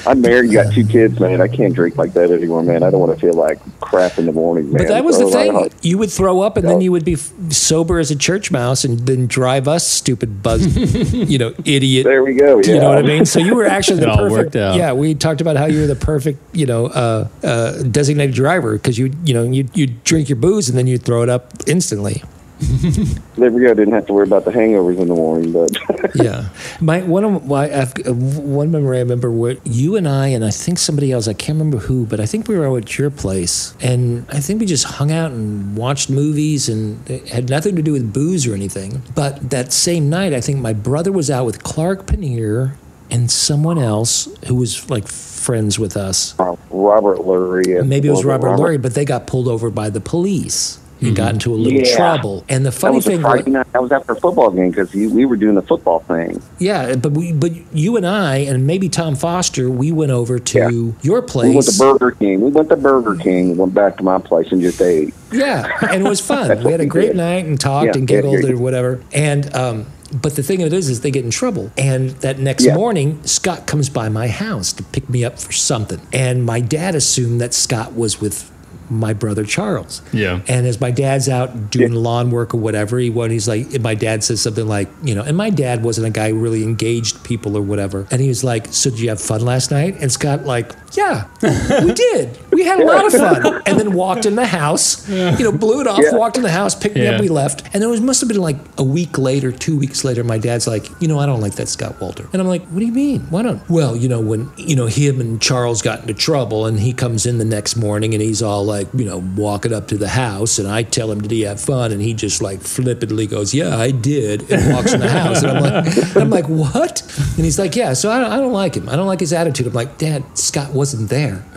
[0.07, 1.41] I'm married, You got two kids, man.
[1.43, 2.83] I can't drink like that anymore, man.
[2.83, 4.79] I don't want to feel like crap in the morning, man.
[4.79, 5.79] But that was the So, I- thing.
[5.83, 8.83] You would throw up and then you would be f- sober as a church mouse
[8.85, 10.75] and then drive us stupid buzz,
[11.13, 12.05] you know, idiot.
[12.05, 12.61] There we go.
[12.65, 12.75] Yeah.
[12.75, 13.27] You know what I mean?
[13.27, 14.33] So you were actually It the all perfect.
[14.33, 14.77] worked out.
[14.77, 18.73] Yeah, we talked about how you were the perfect, you know, uh, uh, designated driver
[18.73, 21.53] because you, you know, you you drink your booze and then you throw it up
[21.67, 22.23] instantly.
[23.37, 23.73] There we go.
[23.73, 27.47] Didn't have to worry about the hangovers in the morning, but yeah, my one of
[27.47, 31.11] my I've, uh, one memory I remember where you and I and I think somebody
[31.11, 34.27] else I can't remember who, but I think we were out at your place and
[34.29, 37.93] I think we just hung out and watched movies and it had nothing to do
[37.93, 39.03] with booze or anything.
[39.15, 42.77] But that same night, I think my brother was out with Clark Paneer
[43.11, 46.35] and someone else who was like friends with us.
[46.71, 47.87] Robert Lurie.
[47.87, 50.80] Maybe it was was Robert Lurie, but they got pulled over by the police.
[51.01, 51.97] And got into a little Yeah.
[51.97, 52.45] trouble.
[52.49, 53.45] And the funny was thing, night.
[53.45, 56.43] That was after a football game because we were doing the football thing.
[56.59, 60.59] Yeah, but we, but you and I, and maybe Tom Foster, we went over to
[60.59, 60.93] Yeah.
[61.03, 61.49] your place.
[61.49, 61.79] We went to.
[61.79, 62.41] Burger King.
[62.43, 63.57] We went to Burger King.
[63.57, 65.15] Went back to my place and just ate.
[65.33, 66.63] yeah, and it was fun.
[66.65, 67.17] We had a great did.
[67.17, 69.01] night and talked Yeah, and giggled or whatever.
[69.13, 69.87] And um,
[70.23, 71.71] but the thing of it is, is they get in trouble.
[71.79, 72.75] And that next Yeah.
[72.75, 76.95] morning, Scott comes by my house to pick me up for something, and my dad
[76.95, 78.51] assumed that Scott was with
[78.91, 80.03] my brother Charles.
[80.13, 80.41] Yeah.
[80.49, 83.95] And as my dad's out doing lawn work or whatever, he when he's like, my
[83.95, 87.23] dad says something like, you know, and my dad wasn't a guy who really engaged
[87.25, 88.07] people or whatever.
[88.11, 91.27] And he was like, "So did you have fun last night?" And Scott like, "Yeah,
[91.43, 95.09] we did." We had a lot of fun, and then walked in the house.
[95.09, 96.01] You know, blew it off.
[96.03, 96.15] Yeah.
[96.15, 97.13] Walked in the house, picked me Yeah.
[97.13, 100.05] up, we left, and it was must have been like a week later, two weeks
[100.05, 100.25] later.
[100.25, 102.81] My dad's like, you know, I don't like that Scott Walter, and I'm like, what
[102.81, 103.21] do you mean?
[103.31, 103.63] Why don't?
[103.71, 107.25] Well, you know, when you know him and Charles got into trouble, and he comes
[107.27, 110.59] in the next morning, and he's all like, you know, walking up to the house,
[110.59, 111.93] and I tell him, did he have fun?
[111.93, 115.53] And he just like flippantly goes, yeah, I did, and walks in the house, and
[115.53, 117.03] I'm like, I'm like, what?
[117.37, 117.93] And he's like, yeah.
[117.93, 118.89] So I don't, I don't like him.
[118.89, 119.67] I don't like his attitude.
[119.67, 121.45] I'm like, Dad, Scott wasn't there.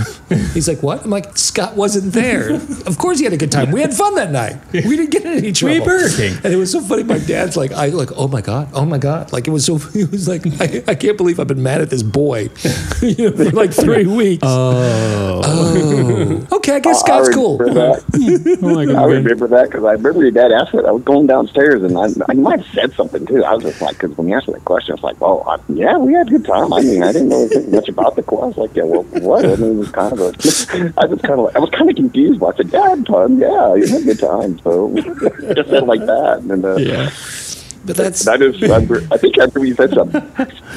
[0.53, 1.03] He's like, what?
[1.03, 2.53] I'm like, Scott wasn't there.
[2.53, 3.71] Of course he had a good time.
[3.71, 4.59] We had fun that night.
[4.71, 5.75] We didn't get in any trouble.
[5.75, 6.37] ate Burger King.
[6.43, 7.03] And it was so funny.
[7.03, 9.31] My dad's like, I like, oh my god, oh my god.
[9.31, 9.77] Like it was so.
[9.93, 12.49] He was like, I, I can't believe I've been mad at this boy,
[13.01, 14.15] you know, for like three oh.
[14.15, 14.43] weeks.
[14.43, 16.47] Oh.
[16.51, 17.57] Okay, I guess I Scott's cool.
[17.57, 18.59] remember that.
[18.61, 20.85] Oh my I remember that because I remember your dad asked it.
[20.85, 23.43] I was going downstairs and I, I might have said something too.
[23.43, 25.57] I was just like, because when he asked that question, I was like, well, I,
[25.71, 26.73] yeah, we had a good time.
[26.73, 28.57] I mean, I didn't know anything much about the class.
[28.57, 29.45] Like, yeah, well, what?
[29.45, 30.23] I mean, it was kind of a,
[30.97, 32.39] I was kind of, like, I was kind of confused.
[32.39, 33.37] But I said, yeah, I had fun.
[33.39, 34.59] Yeah, you had a good time.
[34.59, 34.93] So
[35.55, 36.39] just said like that.
[36.49, 37.09] And uh, Yeah.
[37.85, 38.63] But that's I just,
[39.11, 40.21] I think after you said something,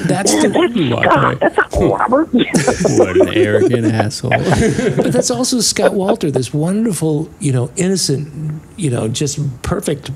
[0.05, 2.29] that's the, You walked that's not Robert.
[2.33, 4.29] What an arrogant asshole.
[4.97, 10.11] but that's also Scott Walter, this wonderful, you know, innocent, you know, just perfect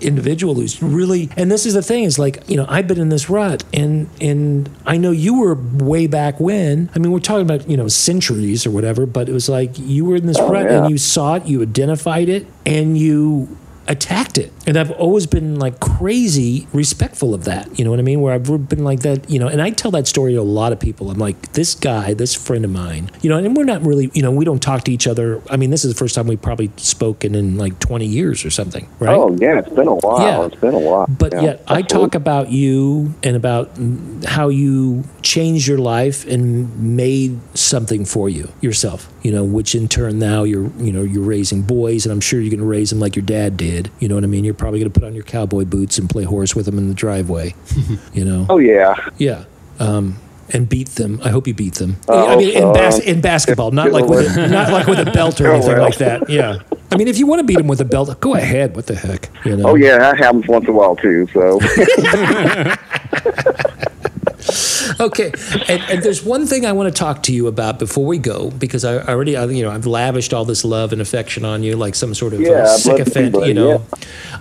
[0.00, 1.30] individual who's really.
[1.36, 4.08] And this is the thing is like, you know, I've been in this rut, and
[4.20, 6.90] and I know you were way back when.
[6.94, 10.04] I mean, we're talking about you know centuries or whatever, but it was like you
[10.04, 10.82] were in this Oh, rut yeah.
[10.82, 13.56] and you saw it, you identified it, and you
[13.88, 14.52] attacked it.
[14.66, 17.78] And I've always been like crazy respectful of that.
[17.78, 18.20] You know what I mean?
[18.20, 20.72] Where I've been like that, you know, and I tell that story to a lot
[20.72, 21.10] of people.
[21.10, 24.22] I'm like, this guy, this friend of mine, you know, and we're not really, you
[24.22, 25.42] know, we don't talk to each other.
[25.50, 28.50] I mean, this is the first time we've probably spoken in like 20 years or
[28.50, 29.16] something, right?
[29.16, 30.20] Oh yeah, it's been a while.
[30.20, 30.46] Yeah.
[30.46, 31.06] It's been a while.
[31.08, 33.70] But Yeah, yet, I talk about you and about
[34.26, 39.12] how you changed your life and made something for you yourself.
[39.26, 42.38] You know, which in turn now you're, you know, you're raising boys, and I'm sure
[42.40, 43.90] you're going to raise them like your dad did.
[43.98, 44.44] You know what I mean?
[44.44, 46.86] You're probably going to put on your cowboy boots and play horse with them in
[46.86, 47.56] the driveway.
[48.12, 48.94] you know, Oh yeah.
[49.18, 49.42] yeah.
[49.80, 50.18] Um,
[50.52, 51.20] and beat them.
[51.24, 51.96] I hope you beat them.
[52.08, 55.10] I I mean, in, bas- in basketball, not like with a, not like with a
[55.10, 56.30] belt or Oh, anything like that.
[56.30, 56.58] Yeah.
[56.92, 58.76] I mean, if you want to beat them with a belt, go ahead.
[58.76, 59.28] What the heck?
[59.44, 59.70] You know?
[59.70, 61.26] Oh yeah, that happens once in a while too.
[61.34, 61.58] So
[65.00, 65.30] Okay,
[65.68, 68.50] and, and there's one thing I want to talk to you about before we go
[68.50, 71.76] because I already, I, you know, I've lavished all this love and affection on you
[71.76, 73.68] like some sort of Yeah, uh, I'd love to sycophant, you know.
[73.68, 73.78] yeah.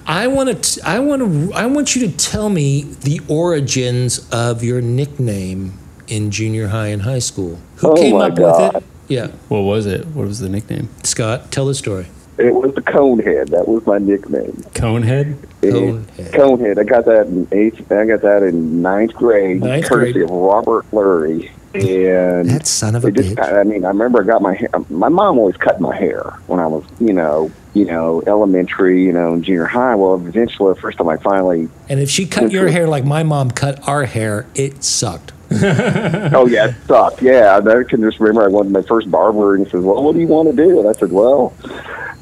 [0.05, 4.63] I want to, I want to, I want you to tell me the origins of
[4.63, 5.73] your nickname
[6.07, 7.59] in junior high and high school.
[7.77, 8.83] Who Oh, came my up with it?
[9.07, 10.07] Yeah, What was it?
[10.07, 10.87] What was the nickname?
[11.03, 12.07] Scott, tell the story.
[12.37, 13.49] It was the Conehead.
[13.49, 14.51] That was my nickname.
[14.73, 15.37] Conehead?
[15.63, 16.31] And Conehead.
[16.31, 16.77] Conehead.
[16.79, 17.91] I got that in eighth.
[17.91, 20.23] I got that in ninth grade, Ninth courtesy grade.
[20.25, 21.49] of Robert Lurie.
[21.73, 23.53] And That son of a just, bitch.
[23.59, 24.69] I mean, I remember I got my hair.
[24.89, 29.11] My mom always cut my hair when I was, you know, you know, elementary, you
[29.11, 29.95] know, junior high.
[29.95, 33.23] Well, eventually, the first time I finally, And if she cut your hair like my
[33.23, 35.33] mom cut our hair, it sucked.
[36.33, 37.21] oh yeah, it sucked.
[37.21, 40.03] Yeah, I can just remember I went to my first barber and he says, "Well,
[40.03, 41.53] what do you want to do?" And I said, "Well,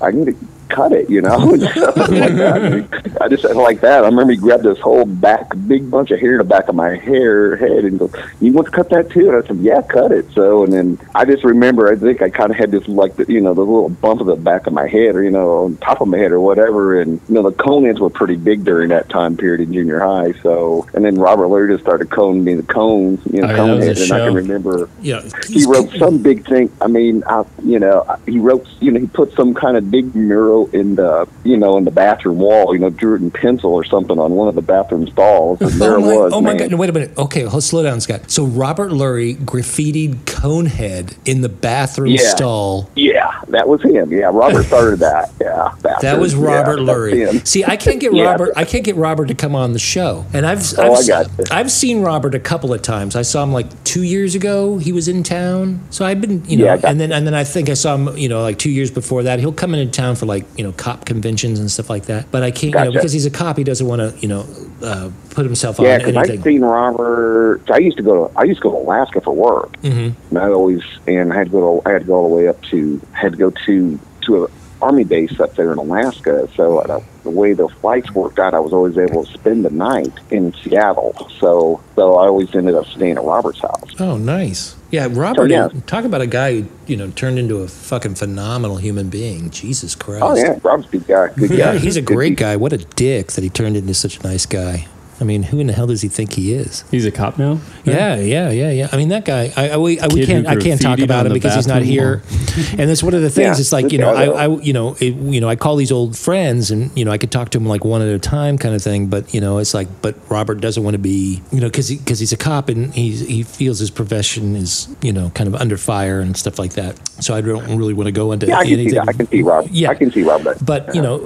[0.02, 3.18] I need to cut it," you know, and stuff like that.
[3.22, 4.04] I just said like that.
[4.04, 6.76] I remember he grabbed this whole back, big bunch of hair in the back of
[6.76, 9.82] my hair head and goes, "You want to cut that too?" And I said, "Yeah,
[9.82, 12.88] cut it." So, and then I just remember, I think I kind of had this
[12.88, 15.32] like, the, you know, the little bump of the back of my head, or you
[15.32, 17.00] know, on top of my head, or whatever.
[17.00, 20.32] And you know, the cone were pretty big during that time period in junior high.
[20.42, 23.68] So, and then Robert Lurie just started coning me the cones, you know, Oh, cone
[23.68, 26.72] that was a heads, and I can remember Yeah, he wrote some big thing.
[26.82, 30.16] I mean, I, you know, he wrote, you know, he put some kind of big
[30.16, 32.74] mural in the, you know, in the bathroom wall.
[32.74, 35.72] You know, drew it in pencil or something on one of the bathroom stalls, and
[35.72, 36.34] there oh it my, was.
[36.34, 36.58] oh my man.
[36.58, 36.72] god!
[36.72, 37.18] No, wait a minute.
[37.18, 38.30] Okay, hold, slow down, Scott.
[38.32, 42.36] So Robert Lurie graffitied Conehead in the bathroom Yeah.
[42.36, 42.90] stall.
[42.96, 44.12] Yeah, that was him.
[44.12, 45.32] Yeah, Robert started that.
[45.42, 47.48] Yeah, That was Robert that's Lurie.
[47.48, 48.26] See, I can't get Yeah.
[48.26, 48.54] Robert.
[48.56, 50.26] I can't get Robert to come on the show.
[50.34, 51.52] And I've Oh, I've, I got.
[51.52, 53.16] I've seen Robert a couple of times.
[53.16, 54.78] I saw him like two years ago.
[54.78, 56.66] He was in town, so I've been you know.
[56.66, 58.92] Yeah, and then and then I think I saw him you know like two years
[58.92, 59.40] before that.
[59.40, 62.32] He'll come into town for like you know cop conventions and stuff like that.
[62.32, 63.58] But I can't you know because he's a cop.
[63.58, 64.46] He doesn't want to you know
[64.82, 66.38] uh, put himself Yeah, on because anything.
[66.40, 67.62] I've seen Robert.
[67.72, 70.14] I used to go to I used to go to Alaska for work, Mhm.
[70.30, 71.82] and I always and I had to go.
[71.82, 74.46] To, I had to go all the way up to had to go to to
[74.46, 74.48] a
[74.84, 76.48] army base up there in Alaska.
[76.56, 79.70] So uh, the way the flights worked out, I was always able to spend the
[79.70, 81.16] night in Seattle.
[81.40, 84.00] So so I always ended up staying at Robert's house.
[84.00, 84.76] Oh, nice.
[84.92, 85.50] Yeah, Robert.
[85.50, 85.70] yeah.
[85.88, 89.50] Talk about a guy who you know turned into a fucking phenomenal human being.
[89.50, 90.24] Jesus Christ.
[90.24, 91.28] Oh yeah, Robert's a good guy.
[91.30, 92.56] Good Yeah, he's a great guy.
[92.58, 94.88] What a dick that he turned into such a nice guy.
[95.22, 96.84] I mean, who in the hell does he think he is?
[96.92, 97.60] He's a cop now.
[97.86, 98.90] Yeah, yeah, yeah, yeah.
[98.92, 99.54] I mean, that guy.
[99.56, 100.48] I, I, we, I, we can't.
[100.48, 102.24] I can't talk about him because he's not here.
[102.72, 103.58] and that's one of the things.
[103.58, 104.46] Yeah, it's like you know, I.
[104.46, 107.18] I, you know, it, you know, I call these old friends, and you know, I
[107.18, 109.08] could talk to him like one at a time, kind of thing.
[109.08, 112.20] But you know, it's like, but Robert doesn't want to be, you know, because because
[112.20, 115.78] he's a cop and he's he feels his profession is, you know, kind of under
[115.78, 117.00] fire and stuff like that.
[117.24, 118.96] So I don't really want to go into Yeah, I can see anything.
[118.96, 119.10] that.
[119.10, 119.68] I can see Rob.
[119.72, 119.90] Yeah.
[119.90, 120.42] I can see Rob.
[120.44, 120.66] That.
[120.66, 121.20] But you know,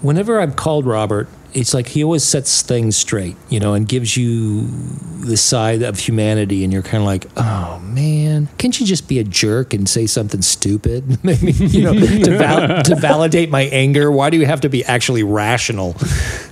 [0.00, 4.16] whenever I've called Robert, it's like he always sets things straight, you know, and gives
[4.16, 4.66] you
[5.20, 9.18] the side of humanity, and you're kind of like, oh man, can't you just be
[9.20, 14.10] a jerk and say something stupid, maybe, you know, to val- to validate my anger?
[14.10, 15.96] Why do you have to be actually rational,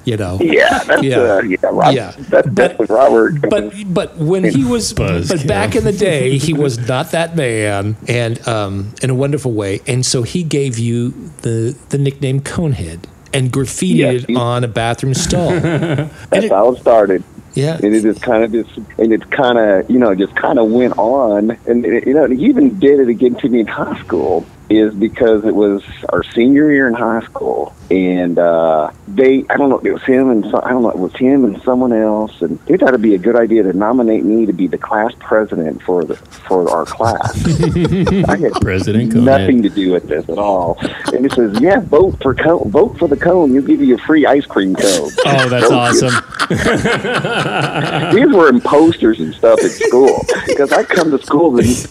[0.04, 0.38] you know?
[0.40, 1.18] yeah, that's Yeah.
[1.18, 2.12] Uh, yeah, Rob, Yeah.
[2.12, 3.50] That's But- definitely Robert.
[3.50, 5.28] But but when he was Buzzkill.
[5.28, 9.52] but back in the day, he was not that man, and um, in a wonderful
[9.52, 9.80] way.
[9.86, 11.10] And so he gave you
[11.42, 13.00] the the nickname Conehead
[13.32, 15.50] and graffitied it on a bathroom stall.
[15.60, 17.24] that's how it started.
[17.54, 20.58] yeah, and it just kind of just and it kind of you know just kind
[20.58, 23.66] of went on and it, you know he even did it again to me in
[23.66, 29.44] high school is because it was our senior year in high school and uh they
[29.50, 31.60] i don't know it was him and so, i don't know it was him and
[31.62, 34.66] someone else and they thought it'd be a good idea to nominate me to be
[34.66, 37.44] the class president for the for our class.
[38.28, 40.78] I had President nothing to do with this at all.
[41.12, 43.52] And it says yeah vote for cone vote for the cone.
[43.52, 45.10] You'll give you a free ice cream cone.
[45.24, 46.12] Oh, that's awesome.
[48.14, 51.88] these were in posters and stuff at school because I come to school and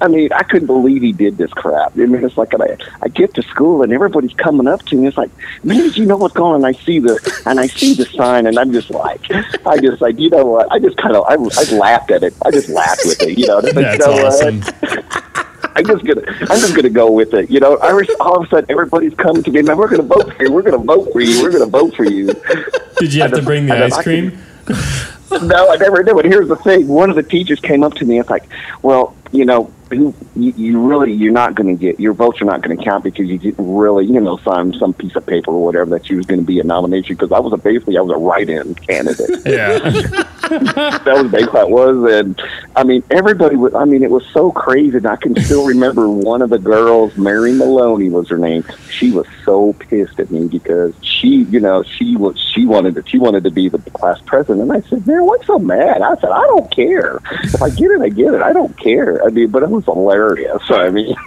[0.00, 1.92] I mean I couldn't believe he did this crap.
[1.98, 5.06] I mean it's like I, I get to school and everybody's coming up to me.
[5.08, 5.30] It's like,
[5.62, 6.64] man, did you know what's going on?
[6.64, 9.20] And I see the and I see the sign and I'm just like,
[9.66, 10.70] I just like you know what?
[10.72, 12.34] I just kind of I, I laughed at it.
[12.44, 13.38] I just laughed with it.
[13.38, 14.26] You know, It's like, That's you know what?
[14.26, 15.20] awesome.
[15.76, 17.50] I'm just gonna I'm just gonna go with it.
[17.50, 19.60] You know, I was, all of a sudden everybody's coming to me.
[19.62, 20.52] Man, we're gonna vote for you.
[20.52, 21.42] We're gonna vote for you.
[21.42, 22.32] We're gonna vote for you.
[22.98, 24.40] Did you have to bring the don't- ice I can- cream?
[25.48, 26.14] No, I never did.
[26.14, 28.20] But here's the thing: one of the teachers came up to me.
[28.20, 28.44] It's like,
[28.82, 32.62] well, you know, you, you really you're not going to get your votes are not
[32.62, 35.64] going to count because you didn't really, you know, sign some piece of paper or
[35.64, 37.14] whatever that you was going to be a nomination.
[37.14, 39.30] Because I was a basically I was a write-in candidate.
[39.54, 39.78] Yeah.
[40.48, 42.40] that was basically it was, and
[42.76, 43.74] I mean everybody was.
[43.74, 44.96] I mean it was so crazy.
[44.96, 48.64] And I can still remember one of the girls, Mary Maloney was her name.
[48.90, 53.04] She was so pissed at me because she, you know, she was she wanted to
[53.06, 54.62] she wanted to be the class president.
[54.62, 56.02] And I said, man, what's so mad?
[56.02, 57.20] I said, I don't care.
[57.42, 58.42] If I get it, I get it.
[58.42, 59.23] I don't care.
[59.24, 60.62] I mean, but it was hilarious.
[60.70, 61.14] I mean,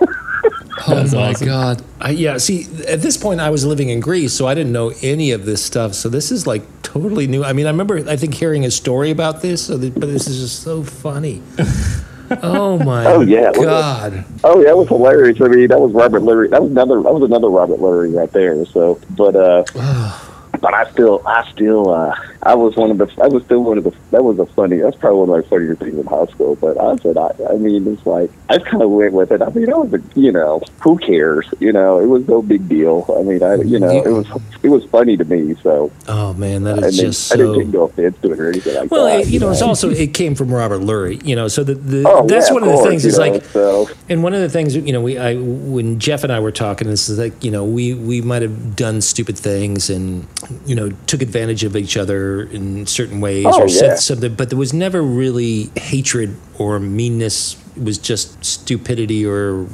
[0.87, 1.47] Oh my awesome.
[1.47, 1.81] god!
[1.99, 4.91] I, yeah, see, at this point, I was living in Greece, so I didn't know
[5.01, 5.95] any of this stuff.
[5.95, 7.43] So this is like totally new.
[7.43, 10.27] I mean, I remember, I think, hearing a story about this, so that, but this
[10.27, 11.41] is just so funny.
[12.43, 14.25] Oh my Oh, yeah, it was- god!
[14.43, 15.39] oh yeah, it was hilarious.
[15.39, 16.49] I mean, that was Robert Lurie.
[16.49, 17.01] That was another.
[17.01, 18.65] That was another Robert Lurie right there.
[18.65, 19.63] So, but uh.
[20.59, 23.77] but I still, I still, uh, I was one of the, I was still one
[23.77, 26.25] of the, that was a funny, that's probably one of my funnier things in high
[26.27, 26.55] school.
[26.55, 29.41] But I said, I, I mean, it's like, I just kind of went with it.
[29.41, 31.45] I mean, I was, a, you know, who cares?
[31.59, 33.05] You know, it was no big deal.
[33.19, 34.27] I mean, I, you know, it was,
[34.63, 35.55] it was funny to me.
[35.61, 37.71] So, Oh man, that is I mean, just I didn't take so.
[37.71, 39.21] no offense to it or anything like Well, that.
[39.21, 41.47] it, you know, it's also it came from Robert Lurie, you know.
[41.47, 43.89] So the, the oh, that's yeah, one of the course, things is know, like so.
[44.09, 46.87] And one of the things, you know, we I when Jeff and I were talking,
[46.87, 50.25] this is like, you know, we we might have done stupid things and
[50.65, 53.79] you know took advantage of each other in certain ways Oh, or yeah.
[53.79, 57.55] said something, but there was never really hatred or meanness.
[57.77, 59.67] It was just stupidity or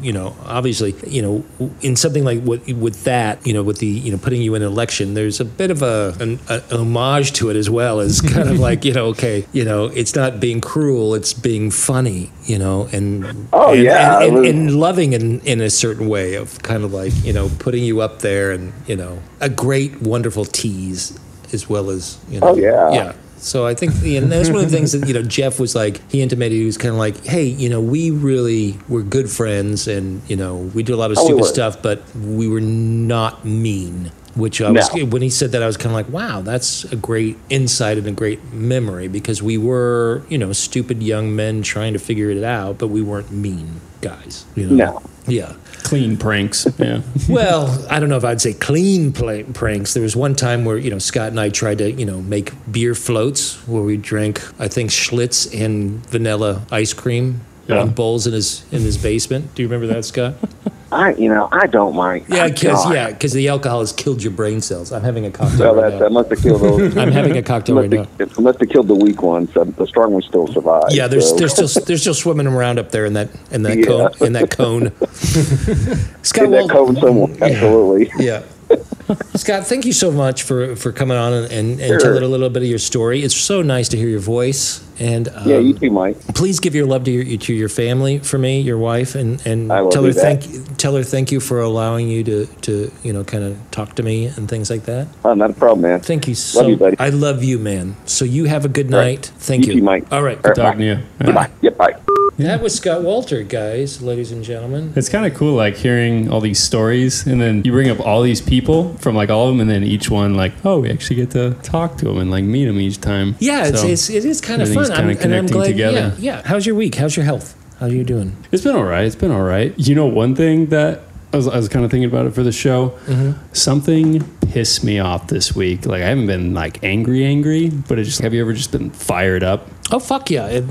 [0.00, 1.44] you know, obviously, you know,
[1.82, 4.62] in something like what with that, you know, with the you know putting you in
[4.62, 8.20] an election, there's a bit of a an, a homage to it as well as
[8.34, 12.32] kind of like you know, okay, you know, it's not being cruel, it's being funny,
[12.44, 16.34] you know, and Oh, and, yeah, and, and, and loving in, in a certain way
[16.34, 20.00] of kind of like you know putting you up there and you know a great
[20.02, 21.18] wonderful tease
[21.52, 22.48] as well as you know.
[22.48, 22.90] Oh, yeah.
[22.90, 23.12] yeah
[23.42, 26.00] so I think and that's one of the things that you know Jeff was like
[26.10, 29.88] he intimated he was kind of like hey you know we really were good friends
[29.88, 33.44] and you know we do a lot of Oh, stupid stuff but we were not
[33.44, 35.06] mean which I was No.
[35.06, 38.06] when he said that I was kind of like wow that's a great insight and
[38.06, 42.44] a great memory because we were you know stupid young men trying to figure it
[42.44, 45.02] out but we weren't mean guys you know No.
[45.26, 46.66] yeah Clean pranks.
[46.78, 47.00] Yeah.
[47.28, 49.92] well, I don't know if I'd say clean pla pranks.
[49.94, 52.52] There was one time where you know Scott and I tried to you know make
[52.70, 57.82] beer floats where we drank I think Schlitz and vanilla ice cream Yeah.
[57.82, 59.52] in bowls in his in his basement.
[59.54, 60.34] Do you remember that, Scott?
[60.92, 62.24] I, you know, I don't mind.
[62.28, 64.90] Yeah, because yeah, because the alcohol has killed your brain cells.
[64.92, 66.96] I'm having a cocktail Well, right that, that must have killed those.
[66.98, 68.06] I'm having a cocktail right now.
[68.18, 69.52] it must have killed the weak ones.
[69.54, 70.84] The, the strong ones still survive.
[70.90, 71.36] Yeah, there's so.
[71.36, 73.84] they're still they're still swimming around up there in that in that Yeah.
[73.86, 74.92] cone in that cone.
[76.22, 77.36] Scott in that Wal- cone somewhere.
[77.40, 78.10] Absolutely.
[78.24, 78.42] Yeah.
[79.34, 81.98] Scott, thank you so much for, for coming on and, and, and Sure.
[82.00, 83.22] telling a little bit of your story.
[83.22, 84.86] It's so nice to hear your voice.
[85.00, 86.18] And um, yeah, you too, Mike.
[86.34, 89.68] please give your love to your to your family for me, your wife, and, and
[89.68, 90.42] tell her that.
[90.44, 93.94] thank tell her thank you for allowing you to, to you know kind of talk
[93.94, 95.08] to me and things like that.
[95.24, 96.00] Oh, not a problem, man.
[96.00, 96.68] Thank you so.
[96.68, 96.98] you, buddy.
[96.98, 97.96] I love you, man.
[98.04, 99.16] So you have a good All right.
[99.16, 99.32] night.
[99.38, 99.80] Thank You you.
[99.80, 100.04] too, Mike.
[100.12, 100.36] All right.
[100.36, 100.92] All right, Talking to you.
[100.92, 101.26] Yeah.
[101.26, 101.50] Goodbye.
[101.62, 101.96] Yep, bye.
[102.40, 104.92] That was Scott Walter, guys, ladies and gentlemen.
[104.96, 108.22] It's kind of cool, like hearing all these stories, and then you bring up all
[108.22, 111.16] these people from like all of them, and then each one, like, oh, we actually
[111.16, 113.36] get to talk to them and like meet them each time.
[113.40, 114.84] Yeah, it's, So, it's it is kind of fun.
[114.86, 115.66] kinda I'm, and I'm connecting glad.
[115.66, 116.14] together.
[116.18, 116.42] Yeah, yeah.
[116.44, 116.94] How's your week?
[116.94, 117.56] How's your health?
[117.78, 118.36] How are you doing?
[118.52, 119.04] it's been all right.
[119.04, 119.72] It's been all right.
[119.78, 122.42] You know, one thing that I was, I was kind of thinking about it for
[122.42, 122.90] the show.
[123.06, 123.32] Mm-hmm.
[123.52, 125.86] Something pissed me off this week.
[125.86, 128.90] Like I haven't been like angry, angry, but it just have you ever just been
[128.90, 129.68] fired up?
[129.92, 130.44] Oh fuck yeah!
[130.44, 130.62] Uh,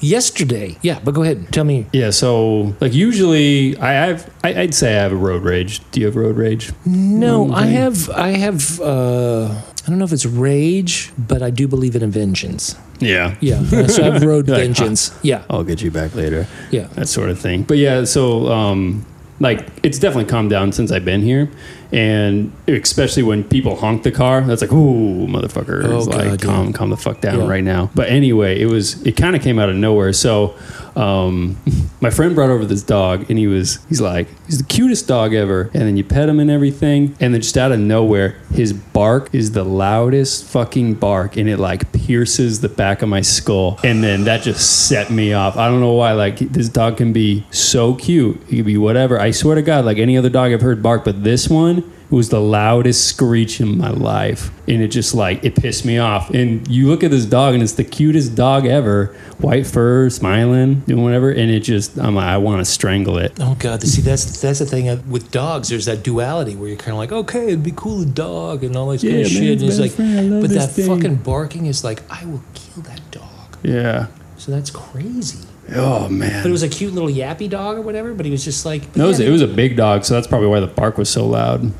[0.00, 1.00] yesterday, yeah.
[1.02, 1.86] But go ahead, tell me.
[1.92, 2.10] Yeah.
[2.10, 5.80] So like usually I have I, I'd say I have a road rage.
[5.90, 6.72] Do you have road rage?
[6.84, 8.80] No, I have I have.
[8.80, 12.74] uh I don't know if it's rage, but I do believe in a vengeance.
[13.00, 13.36] Yeah.
[13.40, 15.12] Yeah, so I have road like, vengeance.
[15.22, 16.46] Yeah, I'll get you back later.
[16.70, 16.86] yeah.
[16.94, 17.64] that sort of thing.
[17.64, 19.04] But yeah, so um,
[19.40, 21.50] like it's definitely calmed down since I've been here,
[21.94, 26.30] and especially when people honk the car, that's like, ooh, motherfucker, Oh, it's like God,
[26.42, 26.46] yeah.
[26.46, 27.46] calm, calm the fuck down Yeah.
[27.48, 27.90] right now.
[27.94, 30.12] But anyway, it was it kind of came out of nowhere.
[30.12, 30.54] So
[30.96, 31.56] um,
[32.00, 35.34] my friend brought over this dog, and he was he's like he's the cutest dog
[35.34, 38.72] ever, and then you pet him and everything, and then just out of nowhere, his
[38.72, 43.78] bark is the loudest fucking bark, and it like pierces the back of my skull,
[43.84, 45.56] and then that just set me off.
[45.56, 46.12] I don't know why.
[46.12, 49.20] Like this dog can be so cute, he can be whatever.
[49.20, 51.83] I swear to God, like any other dog I've heard bark, but this one.
[52.14, 55.98] It was the loudest screech in my life, and it just like it pissed me
[55.98, 56.30] off.
[56.30, 59.06] And you look at this dog, and it's the cutest dog ever,
[59.38, 63.32] white fur, smiling, doing whatever, and it just I'm like I want to strangle it.
[63.40, 65.70] Oh god, see that's that's the thing uh, with dogs.
[65.70, 68.76] There's that duality where you're kind of like, okay, it'd be cool a dog and
[68.76, 69.42] all this kind Yeah, of shit.
[69.42, 70.86] man's And it's like, friend, I love but that thing.
[70.86, 73.58] fucking barking is like, I will kill that dog.
[73.64, 74.06] Yeah.
[74.36, 75.48] So that's crazy.
[75.74, 76.42] Oh man.
[76.42, 78.12] But it was a cute little yappy dog or whatever.
[78.14, 80.26] But he was just like, No, it was, it was a big dog, so that's
[80.26, 81.72] probably why the bark was so loud.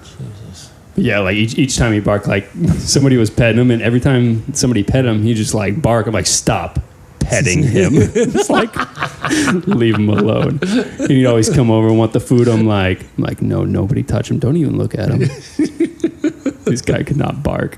[0.97, 4.53] Yeah, like each, each time he barked, like somebody was petting him, and every time
[4.55, 6.07] somebody pet him, he just like bark.
[6.07, 6.79] I'm like, stop
[7.21, 7.93] petting him.
[7.97, 8.73] it's like,
[9.67, 10.59] leave him alone.
[10.63, 12.47] And he'd always come over and want the food.
[12.49, 14.39] I'm like, I'm like, no, nobody touch him.
[14.39, 15.21] Don't even look at him.
[16.65, 17.77] this guy could not bark.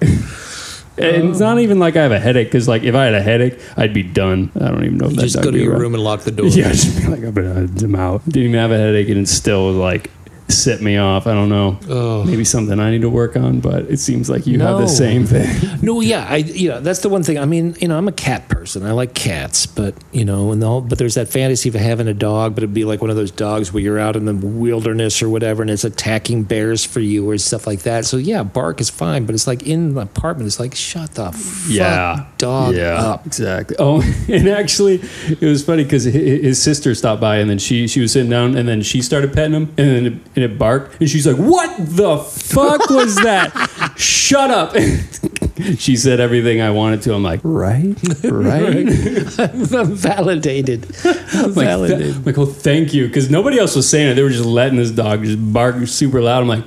[0.99, 3.21] And it's not even like I have a headache, because like if I had a
[3.23, 4.51] headache, I'd be done.
[4.57, 5.81] I don't even know if You that just go to your around.
[5.83, 6.47] room and lock the door.
[6.47, 8.25] Yeah, just be like, I'm gonna I'm out.
[8.25, 10.11] Didn't even have a headache, and it still like
[10.49, 11.26] set me off.
[11.26, 11.78] I don't know.
[11.88, 12.24] Oh.
[12.24, 15.26] Maybe something I need to work on, but it seems like you have the same
[15.26, 15.47] thing.
[15.82, 17.38] No, yeah, I you know that's the one thing.
[17.38, 18.84] I mean, you know, I'm a cat person.
[18.84, 22.14] I like cats, but you know, and all, but there's that fantasy of having a
[22.14, 25.22] dog, but it'd be like one of those dogs where you're out in the wilderness
[25.22, 28.05] or whatever, and it's attacking bears for you or stuff like that.
[28.05, 31.30] So yeah, bark is fine, but it's like in the apartment, it's like shut the
[31.30, 33.26] fuck yeah, dog yeah, up.
[33.26, 33.76] exactly.
[33.86, 38.01] Oh, and actually, it was funny because his sister stopped by, and then she she
[38.01, 41.01] was sitting down, and then she started petting him, and then it, and it barked,
[41.01, 43.95] and she's like, "What the fuck was that?
[43.97, 44.76] Shut up!"
[45.78, 47.14] she said everything I wanted to.
[47.14, 49.39] I'm like, right, right.
[49.74, 50.87] I'm validated.
[51.05, 52.14] I'm like, validated.
[52.14, 54.14] th- like, oh, thank you, because nobody else was saying it.
[54.14, 56.43] They were just letting this dog just bark super loud.
[56.43, 56.64] I'm like,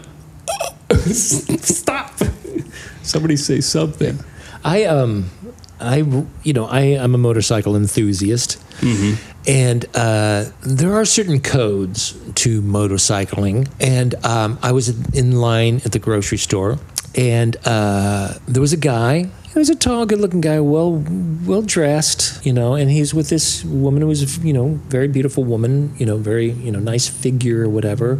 [1.13, 2.11] stop!
[3.03, 4.19] Somebody say something.
[4.63, 5.29] I um
[5.79, 5.97] I
[6.43, 8.57] you know I I'm a motorcycle enthusiast,
[9.47, 13.69] and uh, there are certain codes to motorcycling.
[13.79, 16.77] And um, I was in line at the grocery store,
[17.15, 19.29] and uh, there was a guy.
[19.51, 21.03] He was a tall, good-looking guy, well,
[21.43, 25.43] well dressed, you know, and he's with this woman who was, you know, very beautiful
[25.43, 28.19] woman, you know, very, you know, nice figure or whatever.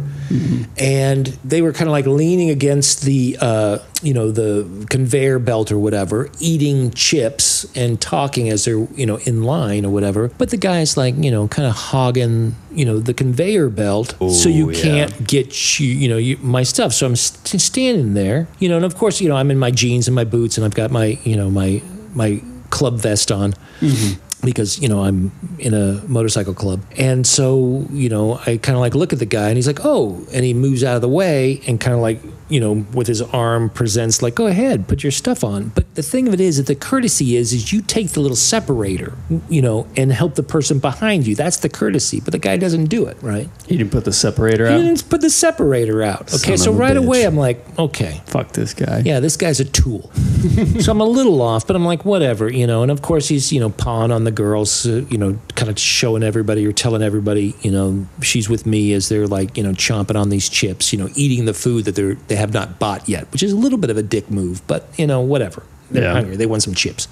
[0.76, 5.70] And they were kind of like leaning against the, uh, you know, the conveyor belt
[5.70, 10.28] or whatever, eating chips and talking as they're, you know, in line or whatever.
[10.38, 14.48] But the guy's like, you know, kind of hogging, you know, the conveyor belt, so
[14.48, 14.82] you yeah.
[14.82, 16.92] can't get you, you know, you, my stuff.
[16.92, 19.70] So I'm st- standing there, you know, and of course, you know, I'm in my
[19.70, 21.82] jeans and my boots, and I've got my, you know, my
[22.14, 23.52] my club vest on.
[23.80, 24.20] Mm-hmm.
[24.42, 28.80] Because you know I'm in a motorcycle club, and so you know I kind of
[28.80, 31.08] like look at the guy, and he's like, "Oh," and he moves out of the
[31.10, 35.02] way, and kind of like you know with his arm presents like, "Go ahead, put
[35.02, 37.82] your stuff on." But the thing of it is that the courtesy is is you
[37.82, 39.12] take the little separator,
[39.50, 41.34] you know, and help the person behind you.
[41.34, 43.48] That's the courtesy, but the guy doesn't do it, right?
[43.68, 44.78] You didn't put the separator He out.
[44.78, 46.32] didn't put the separator out.
[46.34, 47.24] Okay, Son so right away.
[47.24, 49.02] I'm like, okay, Fuck this guy.
[49.04, 50.10] yeah, this guy's a tool.
[50.80, 52.82] so I'm a little off, but I'm like, whatever, you know.
[52.82, 55.78] And of course, he's, you know, pawing on the girls, uh, you know, kind of
[55.78, 59.72] showing everybody or telling everybody, you know, she's with me as they're like, you know,
[59.72, 63.08] chomping on these chips, you know, eating the food that they're they have not bought
[63.08, 65.62] yet, which is a little bit of a dick move, but you know, whatever.
[65.90, 66.12] They're Yeah.
[66.12, 66.36] hungry.
[66.36, 67.08] They want some chips.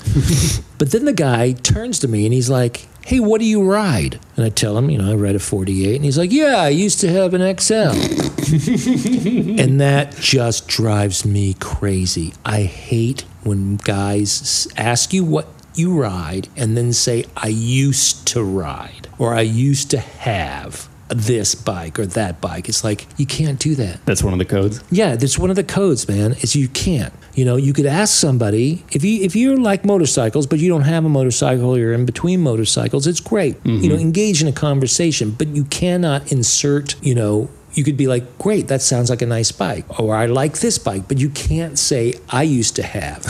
[0.79, 4.21] but then the guy turns to me and he's like, "Hey, what do you ride?"
[4.37, 6.69] And I tell him, you know, I ride a 48, and he's like, "Yeah, I
[6.69, 7.91] used to have an XL."
[9.61, 12.33] and that just drives me crazy.
[12.45, 15.49] I hate when guys ask you what
[15.79, 21.55] you ride and then say, I used to ride or I used to have this
[21.55, 22.69] bike or that bike.
[22.69, 24.05] It's like, you can't do that.
[24.05, 24.83] That's one of the codes.
[24.91, 26.33] Yeah, that's one of the codes, man.
[26.33, 27.13] Is you can't.
[27.35, 30.83] You know, you could ask somebody if you if you're like motorcycles, but you don't
[30.83, 33.07] have a motorcycle, you're in between motorcycles.
[33.07, 33.55] It's great.
[33.65, 33.89] You mm-hmm.
[33.89, 36.97] know, engage in a conversation, but you cannot insert.
[37.03, 40.27] You know, you could be like, "Great, that sounds like a nice bike," or "I
[40.27, 43.25] like this bike," but you can't say, "I used to have."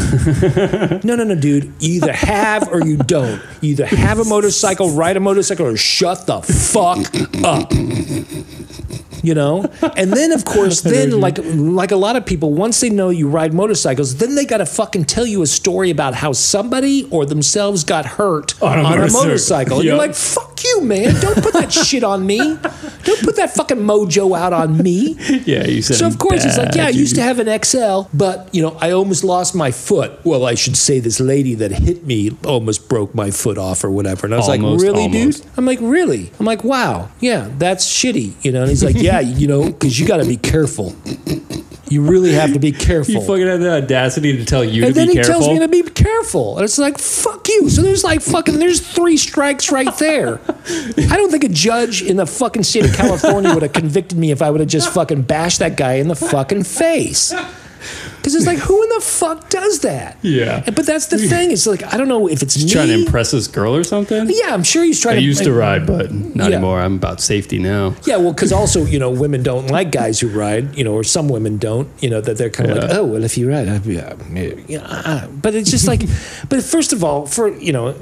[1.05, 1.73] no, no, no, dude.
[1.81, 3.41] You either have or you don't.
[3.61, 6.99] You either have a motorcycle, ride a motorcycle, or shut the fuck
[7.45, 7.73] up
[9.23, 9.65] you know
[9.97, 13.29] and then of course then like like a lot of people once they know you
[13.29, 17.25] ride motorcycles then they got to fucking tell you a story about how somebody or
[17.27, 19.25] themselves got hurt On a on a motorcycle.
[19.25, 23.37] motorcycle and you're like fuck you man don't put that shit on me don't put
[23.37, 25.17] that fucking mojo out on me
[25.47, 25.97] Yeah, you said.
[25.97, 28.61] so of course it's like, bad, yeah, I used to have an XL, but you
[28.63, 30.13] know, I almost lost my foot.
[30.25, 33.91] Well, I should say this lady that hit me almost broke my foot off or
[33.91, 34.27] whatever.
[34.27, 35.43] And I was Almost, like, really, almost.
[35.43, 35.53] dude?
[35.57, 36.33] I'm like, really?
[36.39, 38.63] I'm like, wow, yeah, that's shitty, you know.
[38.63, 40.95] And he's like, yeah, you know, because you got to be careful.
[41.91, 43.15] You really have to be careful.
[43.15, 45.69] You fucking have the audacity to tell you and to then he tells me to
[45.69, 46.57] be careful.
[46.57, 47.71] And it's like, fuck you.
[47.71, 50.39] So there's like fucking, there's three strikes right there.
[50.47, 54.31] I don't think a judge in the fucking state of California would have convicted me
[54.31, 57.33] if I would have just fucking bashed that guy in the fucking face.
[58.17, 60.19] Because it's like, who in the fuck does that?
[60.23, 60.63] Yeah.
[60.71, 61.51] But that's the thing.
[61.53, 62.71] It's like, I don't know if it's He's me.
[62.71, 64.27] trying to impress this girl or something.
[64.29, 65.23] Yeah, I'm sure he's I trying to.
[65.23, 66.57] used to ride, but not Yeah.
[66.57, 66.81] anymore.
[66.81, 67.95] I'm about safety now.
[68.05, 71.05] Yeah, well, because also, you know, women don't like guys who ride, you know, or
[71.05, 73.69] some women don't, you know, that they're kind of like, oh, well, if you ride,
[73.69, 74.15] I'd be, uh,
[74.67, 76.01] yeah, uh, but it's just like,
[76.49, 77.95] but first of all, for, you know,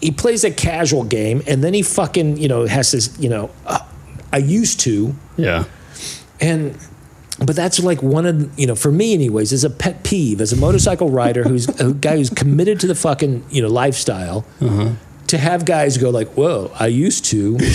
[0.00, 3.50] he plays a casual game and then he fucking, you know, has this, you know,
[3.66, 3.80] uh,
[4.32, 5.64] I used to, Yeah.
[6.40, 6.76] and,
[7.44, 10.52] but that's like one of, you know, for me, anyways, is a pet peeve as
[10.52, 14.44] a motorcycle rider who's a guy who's committed to the fucking, you know, lifestyle
[15.28, 17.58] to have guys go like, whoa, I used to.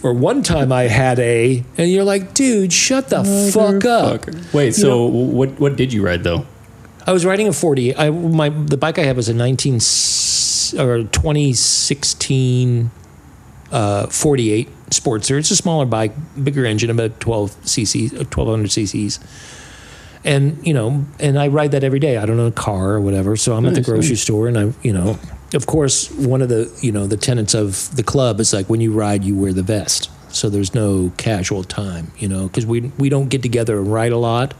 [0.00, 4.20] Or one time I had a, and you're like, dude, shut the fuck up.
[4.22, 4.54] Fucker.
[4.54, 6.46] Wait, so what what did you ride though?
[7.04, 7.96] I was riding a 40.
[7.96, 9.74] I my the bike I had was a 19
[10.78, 12.90] or 2016
[13.72, 15.38] uh, 48 Sportster.
[15.38, 16.12] It's a smaller bike,
[16.42, 19.20] bigger engine, about 12 cc, 1200 cc's.
[20.24, 22.16] And you know, and I ride that every day.
[22.16, 24.22] I don't own a car or whatever, so I'm at the grocery nice.
[24.22, 25.18] store, and I, you know,
[25.54, 28.80] of course, one of the you know the tenets of the club is like when
[28.80, 32.92] you ride, you wear the vest, so there's no casual time, you know, because we
[32.98, 34.54] we don't get together and ride a lot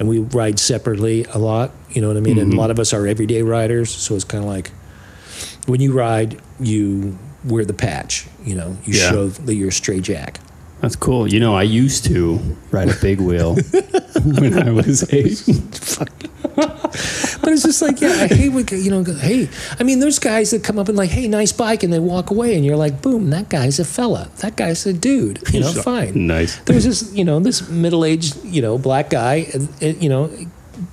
[0.00, 1.70] and we ride separately a lot.
[1.90, 2.38] You know what I mean?
[2.38, 2.58] And a mm-hmm.
[2.58, 4.72] lot of us are everyday riders, so it's kind of like
[5.66, 8.26] when you ride, you wear the patch.
[8.44, 9.10] You know, you Yeah.
[9.10, 10.40] show that you're a stray jack.
[10.80, 11.28] That's cool.
[11.30, 12.38] You know, I used to
[12.70, 13.54] ride a big wheel
[14.24, 15.42] when I was eight.
[16.56, 19.02] But it's just like, yeah, I hate when you know.
[19.02, 21.92] go, Hey, I mean, there's guys that come up and like, hey, nice bike, and
[21.92, 24.30] they walk away, and you're like, boom, that guy's a fella.
[24.38, 25.40] That guy's a dude.
[25.52, 26.26] You know, fine.
[26.26, 26.56] Nice.
[26.60, 29.46] There was this, you know, this middle-aged, you know, black guy,
[29.80, 30.30] you know,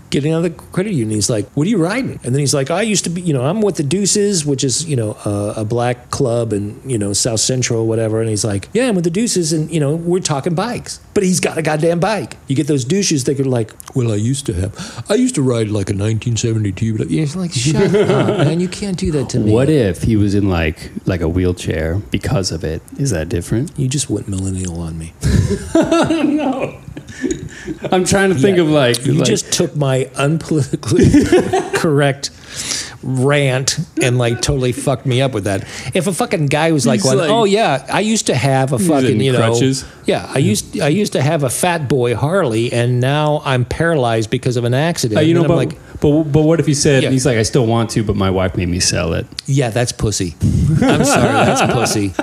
[0.10, 1.12] getting out of the credit union.
[1.12, 3.34] He's like, "What are you riding?" And then he's like, "I used to be, you
[3.34, 6.98] know, I'm with the Deuces, which is, you know, a, a black club in, you
[6.98, 9.80] know, South Central, or whatever." And he's like, "Yeah, I'm with the Deuces, and you
[9.80, 12.38] know, we're talking bikes." But he's got a goddamn bike.
[12.48, 15.42] You get those douches that are like, "Well, I used to have, I used to
[15.42, 18.60] ride like a 1972." But you're like, "Shut up, man!
[18.60, 21.96] You can't do that to me." What if he was in like like a wheelchair
[22.12, 22.82] because of it?
[22.98, 23.72] Is that different?
[23.78, 25.14] You just went millennial on me.
[27.92, 28.64] I'm trying to think Yeah.
[28.64, 32.32] of like, You like- just took my unpolitically correct
[33.04, 35.62] rant and like totally fucked me up with that.
[35.94, 39.20] If a fucking guy was like, like- "Oh yeah, I used to have a fucking
[39.22, 39.86] you know, crutches?
[40.06, 44.30] yeah, I used I used to have a fat boy Harley, and now I'm paralyzed
[44.30, 46.74] because of an accident." Uh, you know, and I'm like, but but what if he
[46.74, 47.10] said Yeah.
[47.12, 49.26] he's like, I still want to, but my wife made me sell it.
[49.46, 50.36] Yeah, that's pussy.
[50.82, 52.14] I'm sorry, that's pussy.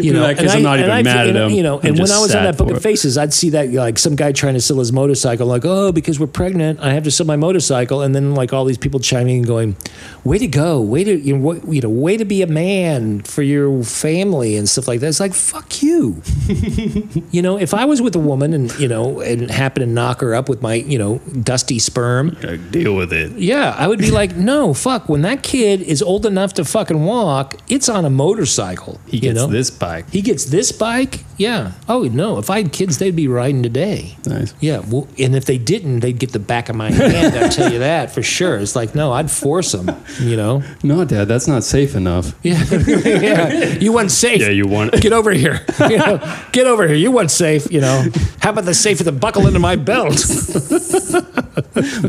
[0.00, 1.50] You know, case, I'm not even mad at and, him.
[1.50, 2.82] You know, I'm and when just I was on sad that book for of it.
[2.82, 6.18] faces, I'd see that like some guy trying to sell his motorcycle, like, oh, because
[6.20, 9.38] we're pregnant, I have to sell my motorcycle, and then like all these people chiming
[9.38, 9.76] and going,
[10.24, 13.42] way to go, way to you know, you know, way to be a man for
[13.42, 15.08] your family and stuff like that.
[15.08, 16.22] It's like fuck you.
[17.30, 20.20] you know, if I was with a woman and you know and happened to knock
[20.20, 23.23] her up with my you know dusty sperm, Like, deal with it.
[23.32, 25.08] Yeah, I would be like, no, fuck.
[25.08, 29.00] When that kid is old enough to fucking walk, it's on a motorcycle.
[29.06, 29.46] He gets know?
[29.46, 30.10] this bike.
[30.10, 31.24] He gets this bike.
[31.36, 31.72] Yeah.
[31.88, 34.16] Oh no, if I had kids, they'd be riding today.
[34.26, 34.54] Nice.
[34.60, 34.82] Yeah.
[34.86, 37.36] Well, and if they didn't, they'd get the back of my hand.
[37.36, 38.58] I tell you that for sure.
[38.58, 39.90] It's like, no, I'd force them.
[40.20, 40.62] You know.
[40.82, 42.34] No, Dad, that's not safe enough.
[42.44, 42.62] Yeah.
[42.70, 43.66] yeah.
[43.66, 44.40] You want safe.
[44.40, 45.64] Yeah, you want Get over here.
[45.80, 46.96] You know, get over here.
[46.96, 47.70] You want safe.
[47.72, 48.04] You know.
[48.40, 50.14] How about the safe with the buckle into my belt?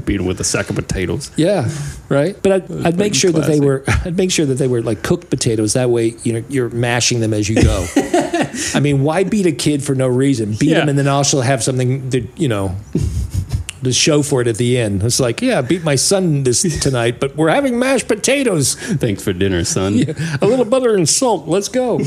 [0.05, 1.04] beat him with a sack of potatoes.
[1.37, 1.69] Yeah,
[2.09, 2.35] right.
[2.41, 3.83] But I'd, I'd make sure that they were.
[4.05, 5.73] I'd make sure that they were like cooked potatoes.
[5.73, 7.85] That way, you know, you're mashing them as you go.
[8.73, 10.53] I mean, why beat a kid for no reason?
[10.59, 10.81] Beat Yeah.
[10.83, 12.75] him and then also have something that you know.
[13.83, 16.63] To show for it at the end, it's like, yeah, I beat my son this
[16.81, 19.93] tonight, but we're having mashed potatoes, Thanks for dinner, son.
[20.41, 21.47] a little butter and salt.
[21.47, 21.99] Let's go.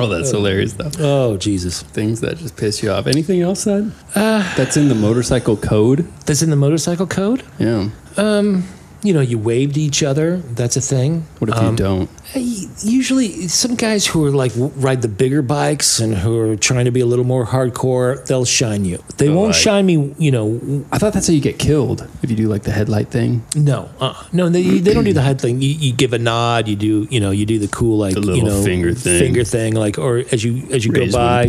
[0.00, 0.90] Oh, that's hilarious, though.
[0.98, 3.06] Oh Jesus, Things that just piss you off.
[3.06, 3.92] Anything else, Dad?
[4.14, 6.06] that's in the motorcycle code?
[6.26, 7.42] that's in the motorcycle code.
[7.58, 7.88] Yeah.
[8.16, 8.64] Um,
[9.02, 10.38] you know, you wave to each other.
[10.38, 11.24] That's a thing.
[11.38, 12.10] What if Um, you don't?
[12.34, 16.90] Usually, some guys who are like ride the bigger bikes and who are trying to
[16.90, 19.02] be a little more hardcore, they'll shine you.
[19.16, 20.14] They Oh, won't like- shine me.
[20.18, 23.08] You know, I thought that's how you get killed if you do like the headlight
[23.10, 23.42] thing.
[23.56, 24.48] no, uh, no.
[24.48, 25.60] They, they don't do the head thing.
[25.62, 26.68] You, you give a nod.
[26.68, 27.06] You do.
[27.10, 29.18] You know, you do the cool like The little you know finger thing.
[29.18, 29.74] finger thing.
[29.74, 31.44] Like or as you as you Raise go by,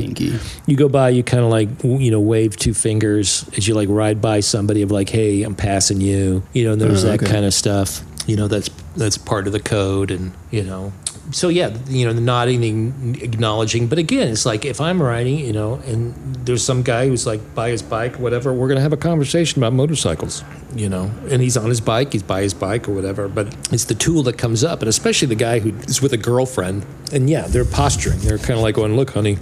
[0.66, 1.10] you go by.
[1.10, 4.82] You kind of like you know wave two fingers as you like ride by somebody
[4.82, 6.44] of like, hey, I'm passing you.
[6.54, 7.32] You know, and there's Oh, that okay.
[7.32, 8.02] kind of stuff.
[8.30, 10.94] You know, that's that's part of the code, and you know.
[11.32, 13.88] So yeah, you know, nodding, acknowledging.
[13.88, 16.14] But again, it's like if I'm riding, you know, and
[16.46, 19.74] there's some guy who's like by his bike, whatever, we're gonna have a conversation about
[19.74, 20.44] motorcycles,
[20.76, 21.12] you know.
[21.32, 23.28] And he's on his bike, he's by his bike or whatever.
[23.28, 26.18] But it's the tool that comes up, and especially the guy who is with a
[26.18, 26.86] girlfriend.
[27.12, 28.20] And yeah, they're posturing.
[28.20, 29.40] They're kind of like going, "Look, honey,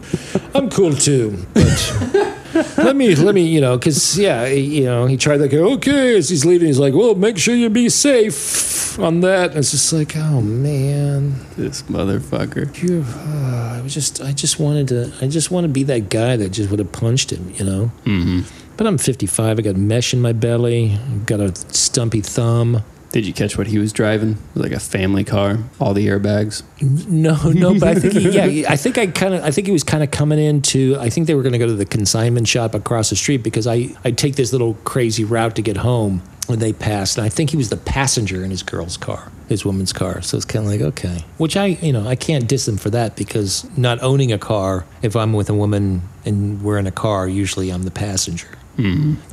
[0.56, 5.18] I'm cool too, but." let me let me you know because yeah you know he
[5.18, 8.98] tried to go okay as he's leaving he's like well make sure you be safe
[9.00, 12.82] on that and it's just like oh man This motherfucker.
[12.82, 16.10] you uh, I was just I just wanted to I just want to be that
[16.10, 18.41] guy that just would have punched him you know Mm-hmm.
[18.78, 22.84] but I'm 55 I got mesh in my belly I've got a stumpy thumb
[23.18, 24.34] Did you catch what he was driving?
[24.34, 26.61] It was like a family car, all the airbags.
[26.84, 29.74] No, no, but I think he, yeah, I think I kind of I think he
[29.74, 32.47] was kind of coming into I think they were going to go to the consignment
[32.47, 36.22] shop across the street because I I take this little crazy route to get home
[36.45, 39.65] when they passed and I think he was the passenger in his girl's car, his
[39.65, 40.22] woman's car.
[40.22, 42.91] So it's kind of like okay, which I you know I can't diss him for
[42.91, 46.91] that because not owning a car if I'm with a woman and we're in a
[46.91, 48.59] car usually I'm the passenger.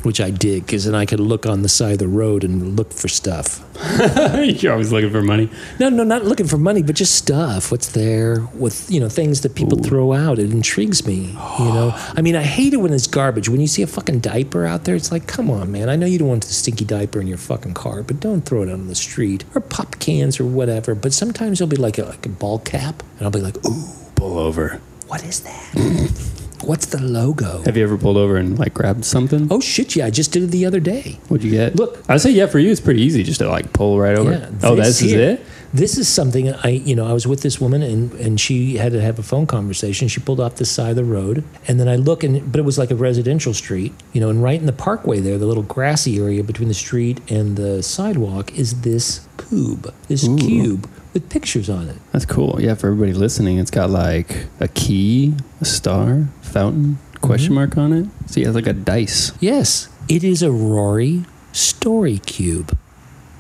[0.03, 2.77] Which I did because then I could look on the side of the road and
[2.77, 3.61] look for stuff.
[4.63, 5.51] You're always looking for money.
[5.79, 7.71] No, no, not looking for money, but just stuff.
[7.71, 10.39] What's there with you know things that people throw out?
[10.39, 11.37] It intrigues me.
[11.59, 13.49] You know, I mean, I hate it when it's garbage.
[13.51, 15.89] When you see a fucking diaper out there, it's like, come on, man.
[15.91, 18.63] I know you don't want the stinky diaper in your fucking car, but don't throw
[18.63, 20.95] it out on the street or pop cans or whatever.
[20.95, 23.85] But sometimes there'll be like a, like a ball cap, and I'll be like, ooh,
[24.17, 24.81] Pull over.
[25.09, 26.31] what is that?
[26.63, 27.63] What's the logo?
[27.65, 29.49] Have you ever pulled over and like grabbed something?
[29.51, 29.97] Oh shit!
[29.97, 31.19] Yeah, I just did it the other day.
[31.29, 31.77] What'd you get?
[31.77, 31.99] Look.
[32.09, 32.47] I'd say yeah.
[32.47, 34.31] For you, it's pretty easy just to like pull right over.
[34.33, 35.41] Yeah, oh, this is here- it.
[35.75, 38.93] This is something I, you know, I was with this woman and, and she had
[38.93, 40.07] to have a phone conversation.
[40.07, 42.63] She pulled off the side of the road, and then I look and, but it
[42.63, 45.65] was like a residential street, you know, and right in the parkway there, the little
[45.65, 51.71] grassy area between the street and the sidewalk is this cube, this cube with pictures
[51.71, 51.97] on it.
[52.12, 52.61] That's cool.
[52.61, 57.55] Yeah, for everybody listening, it's got like a key, a star, fountain, question Mm-hmm.
[57.55, 58.07] mark on it.
[58.31, 59.33] So yeah, it's like a dice.
[59.41, 62.77] Yes, it is a Rory story cube.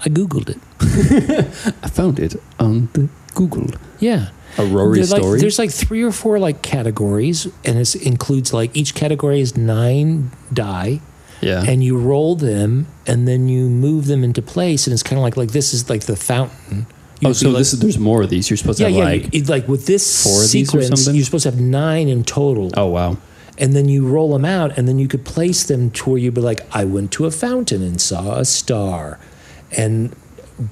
[0.04, 0.58] I googled it.
[1.82, 3.70] I found it on the Google.
[3.98, 4.30] Yeah.
[4.58, 5.40] A Rory They're like- story.
[5.40, 10.30] there's like three or four like categories, and it includes like each category is nine
[10.52, 11.00] die,
[11.40, 11.64] yeah.
[11.66, 15.24] and you roll them, and then you move them into place, and it's kind of
[15.24, 16.86] like like this is like the fountain.
[17.24, 18.48] Oh, You'd so like- this is, there's more of these.
[18.50, 19.34] You're supposed yeah to have yeah like.
[19.34, 21.14] you- like with this four of these or sequence, something?
[21.16, 23.16] you're supposed to have nine in total, oh wow.
[23.58, 26.34] and then you roll them out, and then you could place them to where you'd
[26.34, 29.18] be like, I went to a fountain and saw a star,
[29.76, 30.14] and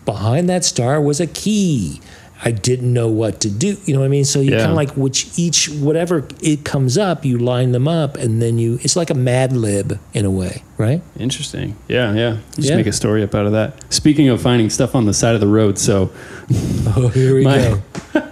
[0.05, 2.01] behind that star was a key.
[2.45, 3.77] I didn't know what to do.
[3.85, 4.25] You know what I mean?
[4.25, 4.59] So you Yeah.
[4.59, 8.59] kind of like which each whatever it comes up, you line them up, and then
[8.59, 8.79] you.
[8.83, 11.03] It's like a Mad Lib in a way, right?
[11.19, 11.77] Interesting.
[11.89, 12.37] Yeah, yeah.
[12.57, 12.77] Just Yeah.
[12.77, 13.75] make a story up out of that.
[13.93, 16.11] Speaking of finding stuff on the side of the road, so
[16.97, 17.83] Oh, here we My- go.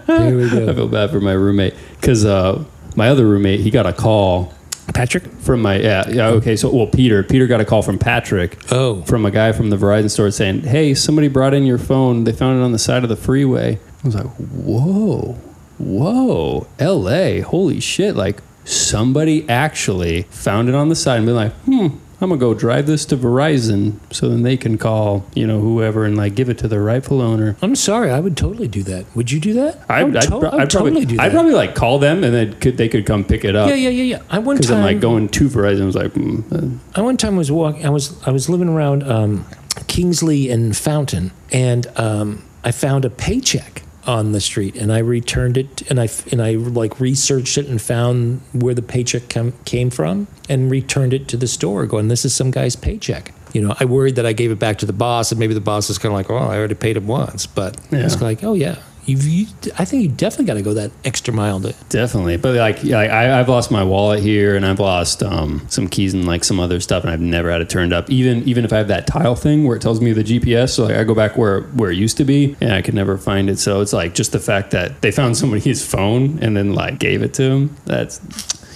[0.07, 2.65] Here we I feel bad for my roommate because uh,
[2.97, 4.53] my other roommate he got a call
[4.93, 5.23] Patrick.
[5.39, 9.03] from my yeah yeah okay so well Peter Peter got a call from Patrick Oh,
[9.03, 12.33] from a guy from the Verizon store saying hey somebody brought in your phone they
[12.33, 15.37] found it on the side of the freeway I was like whoa
[15.79, 17.41] whoa L.A.
[17.41, 21.89] holy shit like somebody actually found it on the side and been like hmm
[22.23, 26.05] I'm gonna go drive this to Verizon so then they can call you know whoever
[26.05, 27.57] and like give it to the rightful owner.
[27.63, 29.07] I'm sorry, I would totally do that.
[29.17, 29.83] Would you do that?
[29.89, 31.23] I, would I'd, to- I I'd totally probably, do that.
[31.23, 33.71] I'd probably like call them and then could they could come pick it up.
[33.71, 34.23] yeah, yeah, yeah, yeah.
[34.29, 35.81] I one Because time I'm like going to Verizon.
[35.81, 37.87] I was like, mm, uh, I one time was walking.
[37.87, 39.47] I was I was living around um,
[39.87, 45.57] Kingsley and Fountain, and um, I found a paycheck on the street, and I returned
[45.57, 49.91] it, and I and I like researched it and found where the paycheck com- came
[49.91, 53.75] from, and returned it to the store, going, "This is some guy's paycheck." You know,
[53.81, 55.99] I worried that I gave it back to the boss, and maybe the boss was
[55.99, 58.77] kind of like, "Oh, I already paid him once," but it's like, "Oh yeah."
[59.07, 59.47] You,
[59.79, 62.37] I think you definitely got to go that extra mile to definitely.
[62.37, 66.27] But like, I, I've lost my wallet here, and I've lost um, some keys and
[66.27, 68.11] like some other stuff, and I've never had it turned up.
[68.11, 70.85] Even even if I have that tile thing where it tells me the GPS, so
[70.85, 73.51] like I go back where where it used to be, and I could never find
[73.51, 73.59] it.
[73.59, 77.23] So it's like just the fact that they found somebody's phone and then like gave
[77.23, 77.77] it to him.
[77.87, 78.19] That's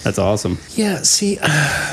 [0.05, 0.59] that's awesome.
[0.77, 1.35] Yeah, see,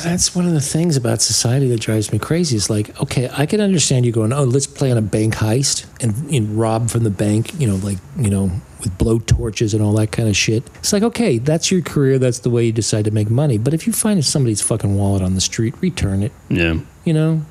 [0.03, 2.55] that's one of the things about society that drives me crazy.
[2.57, 5.85] Is like, okay, I can understand you going, oh, let's play on a bank heist
[6.03, 9.81] and, and rob from the bank, you know, like, you know, with blow torches and
[9.83, 10.63] all that kind of shit.
[10.79, 12.19] It's like, okay, that's your career.
[12.19, 13.57] That's the way you decide to make money.
[13.57, 16.79] But if you find somebody's fucking wallet on the street, return it, Yeah.
[17.05, 17.41] you know?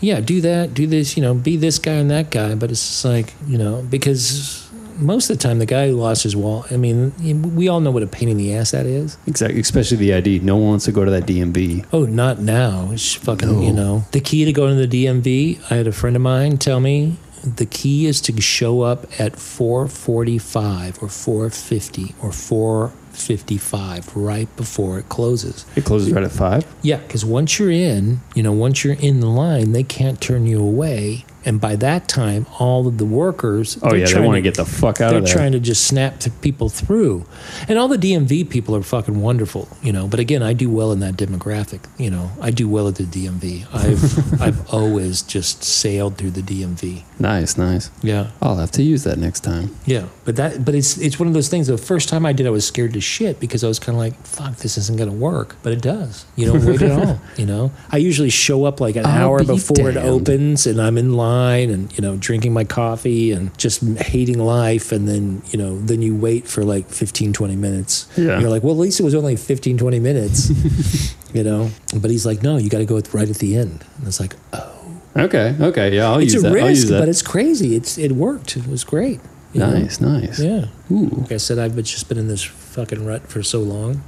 [0.00, 2.54] Yeah, do that, do this, you know, be this guy and that guy.
[2.56, 4.67] But it's just like, you know, because
[4.98, 7.12] most of the time, the guy who lost his wallet, I mean,
[7.54, 9.16] we all know what a pain in the ass that is.
[9.26, 9.60] Exactly.
[9.60, 10.40] Especially the ID.
[10.40, 11.86] No one wants to go to that DMV.
[11.92, 12.90] Oh, not now.
[12.92, 13.60] It's fucking, No.
[13.60, 14.04] you know.
[14.12, 17.16] The key to going to the DMV, I had a friend of mine tell me
[17.44, 25.08] the key is to show up at 445 or 450 or 455 right before it
[25.08, 25.64] closes.
[25.76, 26.66] It closes right at five.
[26.82, 30.46] Yeah, because once you're in, you know, once you're in the line, they can't turn
[30.46, 31.24] you away.
[31.48, 34.56] And by that time, all of the workers, Oh yeah, they trying want to get
[34.56, 35.22] the fuck out of there.
[35.22, 37.24] they're trying to just snap people through.
[37.68, 40.06] And all the DMV people are fucking wonderful, you know.
[40.06, 42.30] But again, I do well in that demographic, you know.
[42.38, 43.66] I do well at the DMV.
[43.74, 47.04] I've I've always just sailed through the DMV.
[47.18, 47.90] Nice, nice.
[48.02, 48.30] Yeah.
[48.40, 49.74] I'll have to use that next time.
[49.86, 50.06] Yeah.
[50.24, 52.50] But that but it's it's one of those things the first time I did I
[52.50, 55.16] was scared to shit because I was kind of like, fuck, this isn't going to
[55.16, 55.56] work.
[55.62, 56.26] But it does.
[56.36, 57.72] You don't wait at all, you know.
[57.90, 61.14] I usually show up like an I'll hour be before it opens and I'm in
[61.14, 65.78] line and you know drinking my coffee and just hating life and then you know
[65.80, 68.32] then you wait for like 15 20 minutes Yeah.
[68.32, 70.50] And you're like well at least it was only 15 20 minutes
[71.34, 74.06] you know but he's like no you got to go right at the end and
[74.06, 74.77] it's like oh
[75.18, 76.58] Okay, okay, yeah, I'll it's use a that.
[76.62, 76.98] I'll use risk that.
[77.00, 79.20] but it's crazy it's it worked it was great
[79.52, 79.70] you know?
[79.70, 80.38] nice, nice.
[80.38, 81.06] yeah Ooh.
[81.08, 84.02] like i said i've just been in this fucking rut for so long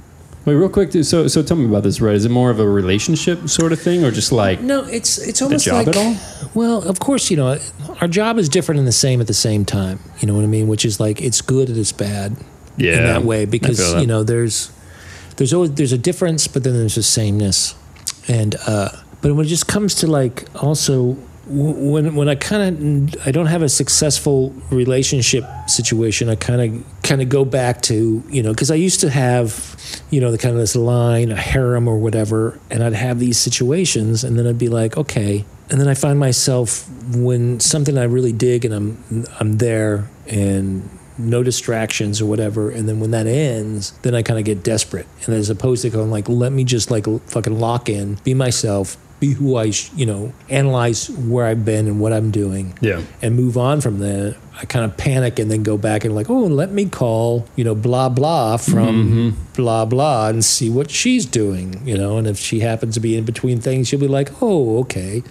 [0.45, 0.89] Wait, real quick.
[0.89, 2.15] dude, So, so tell me about this, right?
[2.15, 5.37] Is it more of a relationship sort of thing, or just like no it's it's
[5.37, 6.15] the almost job like at all?
[6.55, 7.59] Well, of course, you know,
[8.01, 9.99] our job is different and the same at the same time.
[10.19, 10.67] You know what I mean?
[10.67, 12.37] Which is like it's good and it's bad
[12.75, 14.01] Yeah, in that way I because feel that.
[14.01, 14.71] you know there's
[15.37, 17.75] there's always there's a difference, but then there's a sameness,
[18.27, 18.89] and uh,
[19.21, 21.17] but when it just comes to like also
[21.47, 27.03] when when I kind of I don't have a successful relationship situation, I kind of
[27.03, 29.75] kind of go back to you know because I used to have
[30.11, 33.37] you know the kind of this line a harem or whatever, and I'd have these
[33.37, 38.03] situations, and then I'd be like okay, and then I find myself when something I
[38.03, 43.27] really dig and I'm I'm there and no distractions or whatever and then when that
[43.27, 45.05] ends then i kind of get desperate.
[45.25, 48.97] And as opposed to going like let me just like fucking lock in be myself
[49.21, 52.77] be who i sh- you know analyze where i've been and what i'm doing.
[52.81, 53.01] Yeah.
[53.21, 54.35] and move on from there.
[54.61, 57.63] I kind of panic and then go back and like oh let me call you
[57.63, 62.17] know blah blah from blah blah and see what she's doing you know?
[62.17, 65.23] And if she happens to be in between things she'll be like oh okay.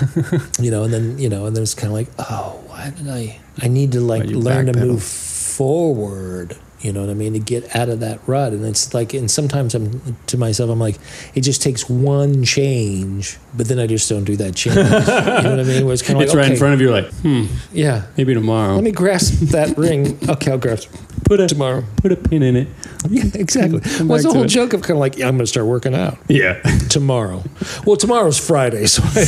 [0.60, 3.08] You know and then you know and then it's kind of like oh why did
[3.08, 7.38] i i need to like learn to move forward you know what i mean to
[7.38, 10.96] get out of that rut and it's like and sometimes i'm to myself i'm like
[11.34, 15.50] it just takes one change but then i just don't do that change you know
[15.50, 16.90] what i mean where it's kind of It's like right okay, in front of you.
[16.90, 18.74] Like, hmm, yeah maybe tomorrow.
[18.74, 20.88] let me grasp that ring okay i'll grasp
[21.24, 22.68] put a tomorrow put a pin in it.
[23.10, 24.48] yeah exactly well, it's the whole it.
[24.48, 26.60] joke of kind of like yeah, i'm gonna start working out Yeah.
[26.88, 27.42] tomorrow.
[27.84, 29.24] Well, tomorrow's Friday, so, I,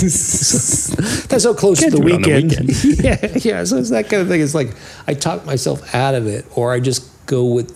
[1.28, 2.84] that's so close Can't to the on the weekend.
[3.04, 3.64] yeah, yeah.
[3.64, 4.40] So it's that kind of thing.
[4.40, 4.74] It's like
[5.06, 7.70] I talk myself out of it, or I just go with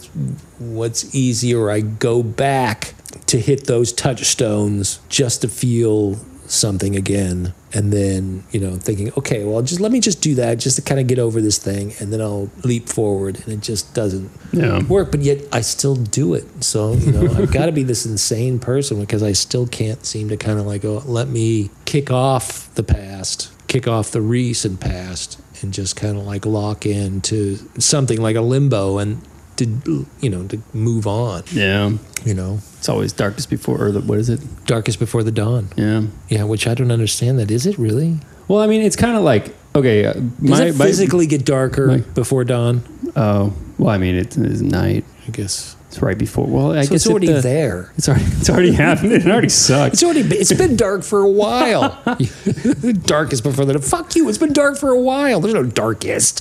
[0.59, 2.95] what's easy, or I go back
[3.27, 9.45] to hit those touchstones just to feel something again, and then you know thinking, okay,
[9.45, 11.95] well, just let me just do that, just to kind of get over this thing,
[12.01, 14.83] and then I'll leap forward, and it just doesn't Yeah.
[14.85, 16.45] work, but yet I still do it.
[16.63, 20.29] So, you know, I've got to be this insane person because I still can't seem
[20.29, 24.81] to kind of like, oh, let me kick off the past, kick off the recent
[24.81, 28.99] past, and just kind of like lock into something like a limbo.
[28.99, 29.23] And
[29.57, 31.43] to you know to move on.
[31.53, 31.93] Yeah.
[32.25, 34.41] You know, It's always darkest before, or the, what is it?
[34.65, 35.69] darkest before the dawn.
[35.77, 36.05] Yeah.
[36.31, 37.39] Yeah, which I don't understand.
[37.39, 38.19] That is it really?
[38.49, 40.07] Well, I mean, it's kind of like okay.
[40.07, 42.83] Uh, Does my, it my- physically get darker my- before dawn?
[43.17, 45.05] Oh, well, I mean, it is night.
[45.27, 45.77] I guess.
[45.89, 46.47] It's right before.
[46.49, 47.93] Well, I So guess it's already it, uh, there.
[47.97, 49.13] It's already it's already happened.
[49.13, 49.95] It already sucks.
[49.95, 52.03] It's already been, it's been dark for a while.
[53.07, 54.29] darkest before the fuck you.
[54.29, 55.41] It's been dark for a while.
[55.41, 56.41] There's no darkest.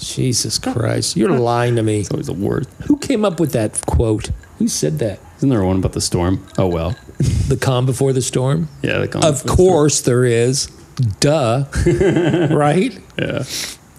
[0.00, 2.00] Jesus Christ, you're lying to me.
[2.00, 2.68] It's always the worst.
[2.86, 4.30] Who came up with that quote?
[4.58, 5.20] Who said that?
[5.38, 6.46] Isn't there one about the storm?
[6.58, 6.96] Oh well.
[7.48, 8.68] The calm before the storm.
[8.82, 8.98] Yeah.
[9.00, 10.66] The calm Of before the course there is.
[11.18, 11.64] Duh.
[12.50, 12.98] right?
[13.18, 13.44] Yeah.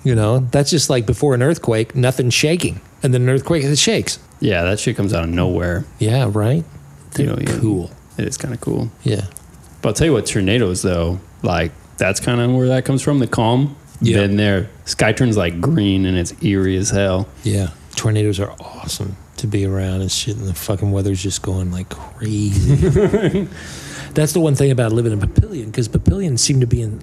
[0.04, 3.78] You know, that's just like before an earthquake, nothing's shaking, and then an earthquake it
[3.78, 4.18] shakes.
[4.40, 4.64] Yeah.
[4.64, 5.86] That shit comes out of nowhere.
[6.00, 6.64] Yeah, right.
[7.18, 7.60] You know, yeah.
[7.60, 7.92] cool.
[8.18, 8.90] It is kind of cool.
[9.04, 9.26] Yeah.
[9.82, 13.20] But I'll tell you what, tornadoes though, like that's kind of where that comes from.
[13.20, 13.76] The calm.
[14.02, 14.18] Yeah.
[14.18, 17.30] Then there, sky turns like green and it's eerie as hell.
[17.44, 21.72] Yeah, tornadoes are awesome to be around and shit, and the fucking weather's just going
[21.72, 23.48] like crazy.
[24.14, 27.00] That's the one thing about living in Papillion because Papillion seem to be in,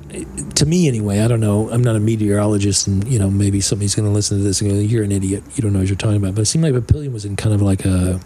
[0.57, 1.21] to me anyway.
[1.21, 1.71] I don't know.
[1.71, 4.71] I'm not a meteorologist, and you know maybe somebody's going to listen to this and
[4.71, 5.45] go, "You're an idiot.
[5.55, 7.55] You don't know what you're talking about." But it seemed like Papillion was in kind
[7.55, 8.21] of like a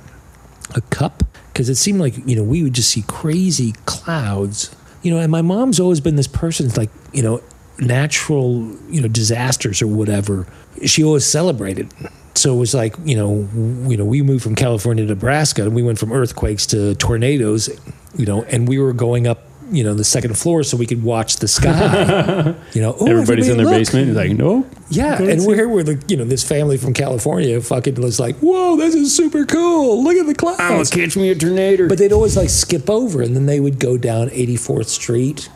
[0.74, 5.12] a cup because it seemed like you know we would just see crazy clouds you
[5.12, 7.42] know and my mom's always been this person like you know
[7.78, 10.46] natural you know disasters or whatever
[10.84, 11.92] she always celebrated
[12.34, 15.62] so it was like you know w- you know we moved from california to nebraska
[15.62, 17.68] and we went from earthquakes to tornadoes
[18.16, 21.02] you know and we were going up you know the second floor so we could
[21.02, 24.08] watch the sky you know "Oh, Everybody's in their look." basement.
[24.10, 24.66] It's like, no.
[24.90, 27.58] Yeah, and we're here with the, you know this family from California.
[27.58, 30.04] Fucking was like, whoa, this is super cool.
[30.04, 30.90] Look at the clouds.
[30.90, 31.88] catch me a tornado.
[31.88, 35.48] But they'd always like skip over, and then they would go down 84th Street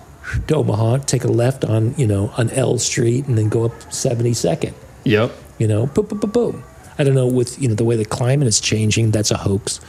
[0.49, 3.73] to Omaha, take a left on you know on L Street, and then go up
[3.91, 4.75] 72nd.
[5.05, 5.33] yep.
[5.59, 6.65] You know, boom, boom, boom, boom.
[6.99, 9.11] I don't know with you know the way the climate is changing.
[9.11, 9.81] That's a hoax.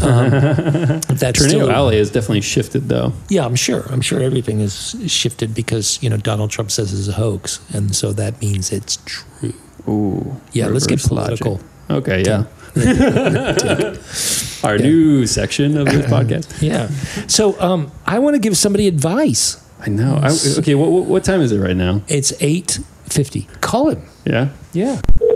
[0.00, 3.12] Um, that's Tornado still, Alley has definitely shifted though.
[3.28, 3.82] yeah, I'm sure.
[3.90, 7.94] I'm sure everything is shifted because you know Donald Trump says it's a hoax, and
[7.94, 9.54] so that means it's true.
[9.88, 10.40] Ooh.
[10.52, 11.40] Yeah, let's get reverse logic.
[11.40, 11.60] political.
[11.90, 12.44] Okay, yeah.
[14.64, 16.62] Our new section of this podcast.
[16.62, 16.88] Yeah.
[17.26, 19.58] So um, I want to give somebody advice.
[19.84, 20.18] I know.
[20.22, 22.02] I, okay, what, what what time is it right now?
[22.08, 22.78] It's eight
[23.08, 23.48] fifty.
[23.60, 24.02] Call him.
[24.24, 24.50] Yeah.
[24.72, 25.00] Yeah.
[25.18, 25.26] There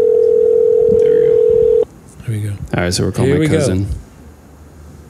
[1.03, 1.84] we go.
[2.26, 2.51] There we go.
[2.76, 3.59] All right, so we're calling Here my we go.
[3.59, 3.86] cousin.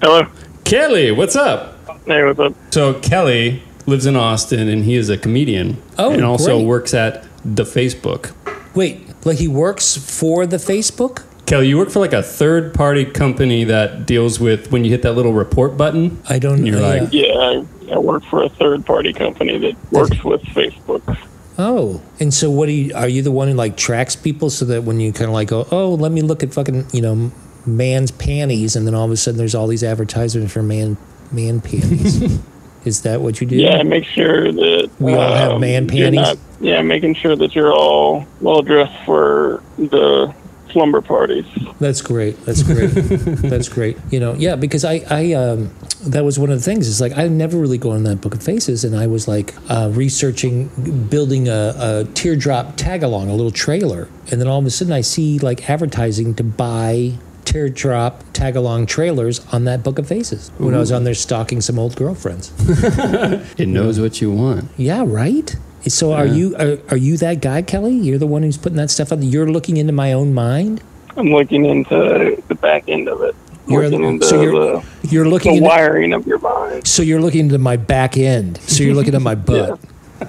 [0.00, 0.26] Hello.
[0.64, 1.74] Kelly, what's up?
[2.06, 2.54] Hey, what's up?
[2.70, 5.82] So Kelly lives in Austin and he is a comedian.
[5.98, 6.66] Oh, and also great.
[6.66, 8.32] works at the Facebook.
[8.74, 11.24] Wait, like he works for the Facebook?
[11.46, 15.02] Kelly, you work for like a third party company that deals with when you hit
[15.02, 16.20] that little report button.
[16.28, 16.88] I don't You're know.
[17.02, 21.16] like- Yeah, I, I work for a third party company that works with Facebook.
[21.58, 22.94] Oh, and so what do you?
[22.94, 25.48] Are you the one who like tracks people so that when you kind of like
[25.48, 27.30] go, oh, let me look at fucking you know
[27.64, 30.96] man's panties, and then all of a sudden there's all these advertisements for man
[31.32, 32.40] man panties.
[32.84, 33.56] Is that what you do?
[33.56, 36.20] Yeah, make sure that We all have um, man panties?
[36.20, 40.32] not- yeah, making sure that you're all well dressed for the
[40.76, 41.46] slumber parties.
[41.80, 42.36] That's great.
[42.44, 42.88] That's great.
[42.90, 43.96] That's great.
[44.10, 45.70] You know, yeah, because I, I, um,
[46.02, 46.86] that was one of the things.
[46.86, 49.54] It's like I never really go on that book of faces, and I was like
[49.70, 50.68] uh, researching,
[51.08, 54.92] building a, a teardrop tag along, a little trailer, and then all of a sudden
[54.92, 57.14] I see like advertising to buy
[57.46, 61.62] teardrop tag along trailers on that book of faces when I was on there stalking
[61.62, 62.52] some old girlfriends.
[63.56, 64.68] It knows what you want.
[64.76, 65.56] Yeah, right.
[65.88, 66.32] So are Yeah.
[66.34, 67.94] you are, are you that guy, Kelly?
[67.94, 69.22] You're the one who's putting that stuff out.
[69.22, 70.82] You're looking into my own mind.
[71.16, 73.34] I'm looking into the back end of it.
[73.68, 74.58] You're- looking into so you're-
[75.02, 76.86] the, You're looking the into wiring of your mind.
[76.86, 78.58] So you're looking into my back end.
[78.66, 79.78] So you're looking at my butt.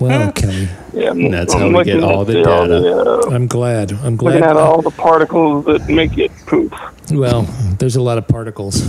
[0.02, 2.80] Well, Kelly, Yeah, I'm, That's I'm how we looking get all at the all data.
[2.82, 3.92] the, uh, I'm glad.
[3.94, 4.34] I'm glad.
[4.36, 6.74] looking at all the particles that make it poop.
[7.12, 7.44] Well,
[7.80, 8.84] there's a lot of particles.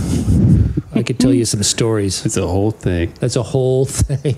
[0.93, 2.25] I could tell you some stories.
[2.25, 3.13] It's a whole thing.
[3.21, 4.35] That's a whole thing.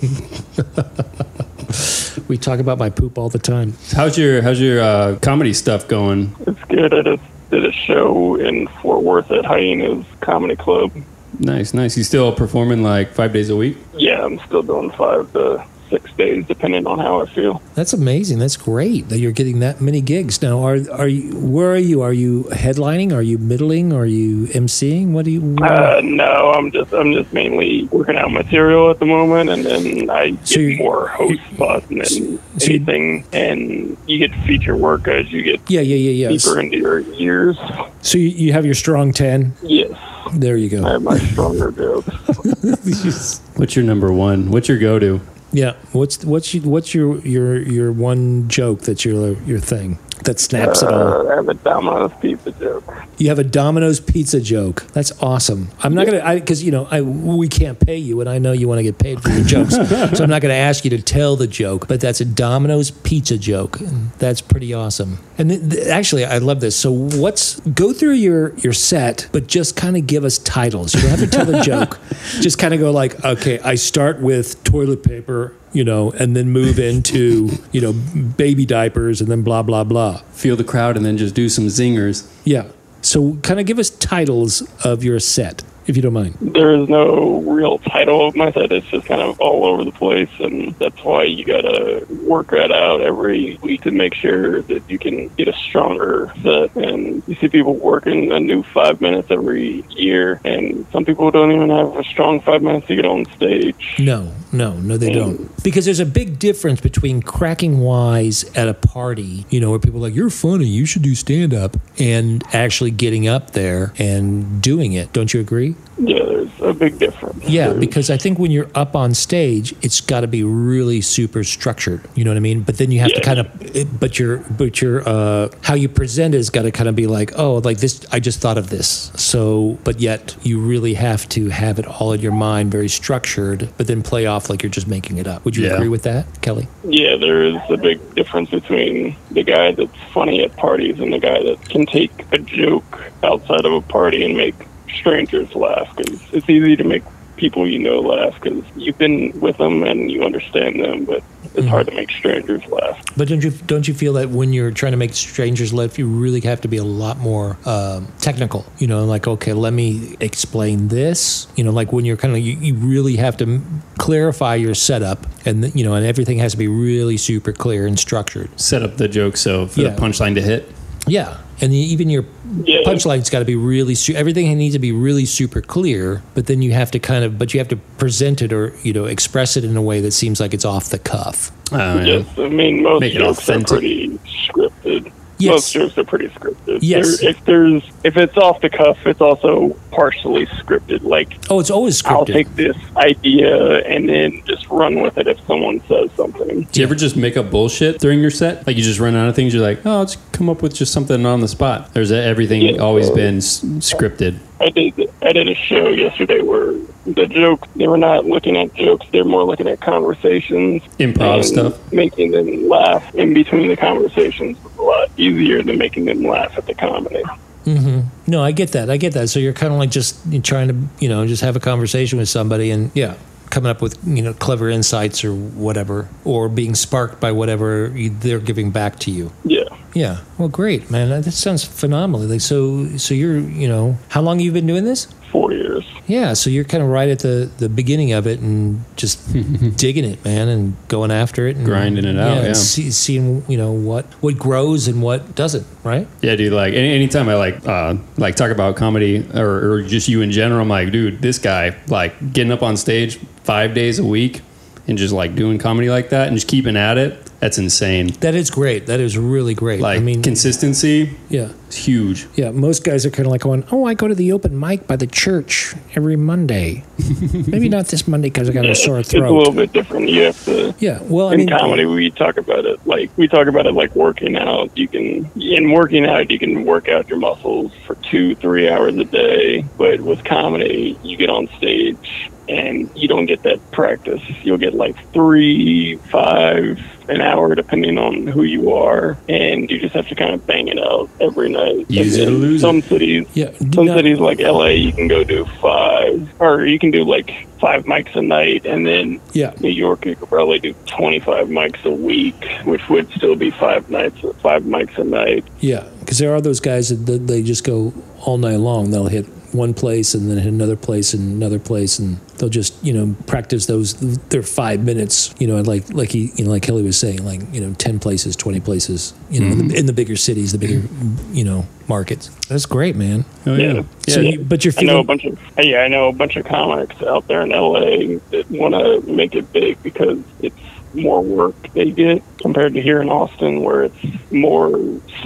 [2.27, 3.73] We talk about my poop all the time.
[3.95, 6.35] How's your how's your uh, comedy stuff going?
[6.47, 6.93] It's good.
[6.93, 10.91] I just did a show in Fort Worth at Hyenas Comedy Club.
[11.39, 11.97] Nice, nice.
[11.97, 13.77] You still performing like five days a week?
[13.95, 17.61] Yeah, I'm still doing five to six days, depending on how I feel.
[17.75, 18.39] That's amazing.
[18.39, 20.41] That's great that you're getting that many gigs.
[20.41, 21.37] Now, are are you?
[21.37, 22.01] Where are you?
[22.01, 23.13] Are you headlining?
[23.13, 23.93] Are you middling?
[23.93, 25.11] Are you emceeing?
[25.11, 25.41] What do you?
[25.41, 29.63] where- Uh, no, I'm just I'm just mainly working out material at the moment, and
[29.65, 34.33] then I So get you- more host spots than so you- anything, and you get
[34.47, 36.29] feature work as you get yeah, yeah, yeah, yeah.
[36.29, 37.57] deeper into your years.
[38.01, 39.53] So you, you have your strong ten.
[39.61, 39.91] Yes,
[40.33, 40.77] There you go.
[40.79, 40.87] I go.
[40.93, 42.07] have my stronger jokes.
[43.55, 44.49] What's your number one?
[44.51, 45.19] What's your go to?
[45.51, 45.73] Yeah.
[45.91, 50.81] What's what's you, what's your your your one joke that's your your thing that snaps
[50.81, 51.27] it all?
[51.27, 52.83] Uh, I have a Domino's pizza joke.
[53.17, 54.83] You have a Domino's pizza joke.
[54.93, 55.69] That's awesome.
[55.83, 58.67] I'm not gonna because you know I we can't pay you, and I know you
[58.67, 59.75] want to get paid for your jokes,
[60.17, 61.87] so I'm not gonna ask you to tell the joke.
[61.87, 63.79] But that's a Domino's pizza joke.
[63.79, 65.19] And that's pretty awesome.
[65.37, 66.75] And th- th- actually, I love this.
[66.75, 70.93] So what's go through your your set, but just kind of give us titles.
[70.95, 71.99] You don't have to tell the joke.
[72.39, 75.53] Just kind of go like, okay, I start with toilet paper.
[75.73, 80.17] You know, and then move into, you know, baby diapers and then blah, blah, blah.
[80.31, 82.29] Feel the crowd and then just do some zingers.
[82.43, 82.67] Yeah.
[83.01, 86.37] So, kind of give us titles of your set, if you don't mind.
[86.39, 88.71] There is no real title of my set.
[88.71, 92.71] It's just kind of all over the place, and that's why you gotta work that
[92.71, 96.75] out every week to make sure that you can get a stronger set.
[96.75, 101.51] And you see people working a new five minutes every year, and some people don't
[101.51, 103.95] even have a strong five minutes to get on stage.
[103.97, 105.63] No, no, no, they don't.
[105.63, 109.99] Because there's a big difference between cracking wise at a party, you know, where people
[109.99, 114.61] are like, you're funny, you should do stand up, and actually getting up there and
[114.61, 115.13] doing it.
[115.13, 115.75] Don't you agree?
[116.03, 117.43] Yeah, there's a big difference.
[117.47, 120.99] Yeah, There's- because I think when you're up on stage, it's got to be really
[121.01, 122.01] super structured.
[122.15, 122.61] You know what I mean?
[122.61, 126.33] But then you have to kind of, but your, but your, uh, how you present
[126.33, 128.03] has got to kind of be like, oh, like this.
[128.11, 129.11] I just thought of this.
[129.15, 133.69] So, but yet you really have to have it all in your mind, very structured,
[133.77, 135.45] but then play off like you're just making it up.
[135.45, 135.75] Would you Yeah.
[135.75, 136.67] agree with that, Kelly?
[136.83, 141.19] Yeah, there is a big difference between the guy that's funny at parties and the
[141.19, 144.55] guy that can take a joke outside of a party and make
[144.95, 145.95] strangers laugh.
[145.95, 147.03] Because it's easy to make
[147.37, 151.23] people you know laugh because you've been with them and you understand them, but
[151.55, 153.03] it's hard to make strangers laugh.
[153.17, 156.05] But don't you don't you feel that when you're trying to make strangers laugh, you
[156.07, 158.65] really have to be a lot more um, technical?
[158.77, 161.47] You know, like okay, let me explain this.
[161.55, 163.59] You know, like when you're kind of you, you really have to
[163.97, 167.97] clarify your setup, and you know, and everything has to be really super clear and
[167.99, 168.49] structured.
[168.59, 169.89] Set up the joke so for Yeah.
[169.89, 170.71] the punchline to hit.
[171.07, 172.25] Yeah, and even your
[172.65, 172.79] Yeah.
[172.85, 176.21] punchline's got to be really su- everything needs to be really super clear.
[176.33, 178.93] But then you have to kind of, but you have to present it or you
[178.93, 181.51] know express it in a way that seems like it's off the cuff.
[181.71, 182.03] Oh, yeah.
[182.17, 183.71] Yes, I mean most Make it jokes authentic.
[183.71, 185.11] are pretty scripted.
[185.37, 185.49] Yes.
[185.53, 186.79] Most jokes are pretty scripted.
[186.83, 187.19] Yes.
[187.19, 191.03] There- if there's if it's off the cuff, it's also partially scripted.
[191.03, 195.37] Like Oh, it's always I'll take this idea and then just run with it if
[195.47, 196.67] someone says something.
[196.71, 198.67] Do you ever just make up bullshit during your set?
[198.67, 199.51] Like you just run out of things.
[199.53, 201.93] You're like, oh, let's come up with just something on the spot.
[201.93, 202.77] There's everything Yeah.
[202.77, 204.37] always been s- scripted?
[204.59, 206.73] I did I did a show yesterday where
[207.05, 210.81] the joke they were not looking at jokes, they're more looking at conversations.
[210.99, 211.77] Improv stuff?
[211.93, 216.57] Making them laugh in between the conversations was a lot easier than making them laugh
[216.57, 217.21] at the comedy.
[217.67, 217.99] Mm-hmm.
[218.25, 218.89] No, I get that.
[218.89, 219.29] I get that.
[219.29, 222.29] So you're kind of like just trying to, you know, just have a conversation with
[222.29, 223.13] somebody and yeah,
[223.51, 228.09] coming up with, you know, clever insights or whatever, or being sparked by whatever you,
[228.09, 229.31] they're giving back to you.
[229.45, 229.65] Yeah.
[229.93, 230.19] Yeah.
[230.37, 231.09] Well, great, man.
[231.09, 232.27] That sounds phenomenal.
[232.27, 235.07] Like, so, so you're, you know, how long have you been doing this?
[235.31, 235.85] Four years.
[236.07, 236.33] Yeah.
[236.33, 239.33] So you're kind of right at the, the beginning of it and just
[239.77, 242.53] digging it, man, and going after it and Grinding it out, and yeah.
[242.53, 246.07] see, seeing, you know, what, what grows and what doesn't, right?
[246.21, 246.53] Yeah, dude.
[246.53, 250.31] Like any anytime I like uh, like talk about comedy or, or just you in
[250.31, 254.41] general, I'm like, dude, this guy like getting up on stage five days a week
[254.87, 257.30] and just like doing comedy like that and just keeping at it.
[257.41, 258.07] That's insane.
[258.21, 258.85] That is great.
[258.85, 259.81] That is really great.
[259.81, 261.49] Like I mean, consistency yeah.
[261.69, 262.27] is huge.
[262.35, 264.85] Yeah, most guys are kind of like going, "Oh, I go to the open mic
[264.85, 266.83] by the church every Monday.
[267.47, 270.09] Maybe not this Monday because I got a sore throat." It's a little bit different.
[270.09, 273.27] You have to Yeah, well, I in mean, comedy we talk about it like we
[273.27, 277.09] talk about it like working out you can in working out you can work out
[277.09, 282.29] your muscles for two three hours a day but with comedy you get on stage
[282.49, 286.79] and you don't get that practice you'll get like three five
[287.11, 290.67] an hour depending on who you are and you just have to kind of bang
[290.67, 292.85] it out every night Use it or lose some it.
[292.85, 296.91] cities yeah, some no, cities like LA, you can go do five, or you can
[296.91, 300.73] do like five mics a night, and then yeah, New York, you could probably do
[300.87, 305.45] 25 mics a week, which would still be five nights, five mics a night.
[305.59, 307.93] yeah, because there are those guys that they just go
[308.25, 308.91] all night long.
[308.91, 312.81] They'll hit one place and then hit another place and another place, and they'll just
[312.83, 313.93] you know practice those
[314.29, 315.33] their five minutes.
[315.39, 317.99] You know, like like he you know like Kelly was saying, like you know ten
[317.99, 319.13] places, twenty places.
[319.29, 319.75] You know, in, the, mm-hmm.
[319.75, 320.87] in the bigger cities, the bigger
[321.31, 322.29] you know markets.
[322.47, 323.25] That's great, man.
[323.45, 323.73] Oh yeah.
[323.73, 323.83] Yeah.
[324.07, 324.19] Yeah.
[324.19, 326.45] You, but you're I know a feeling bunch of yeah, I know a bunch of
[326.45, 330.55] comics out there in LA that want to make it big because it's
[330.93, 334.79] more work they get compared to here in Austin, where it's more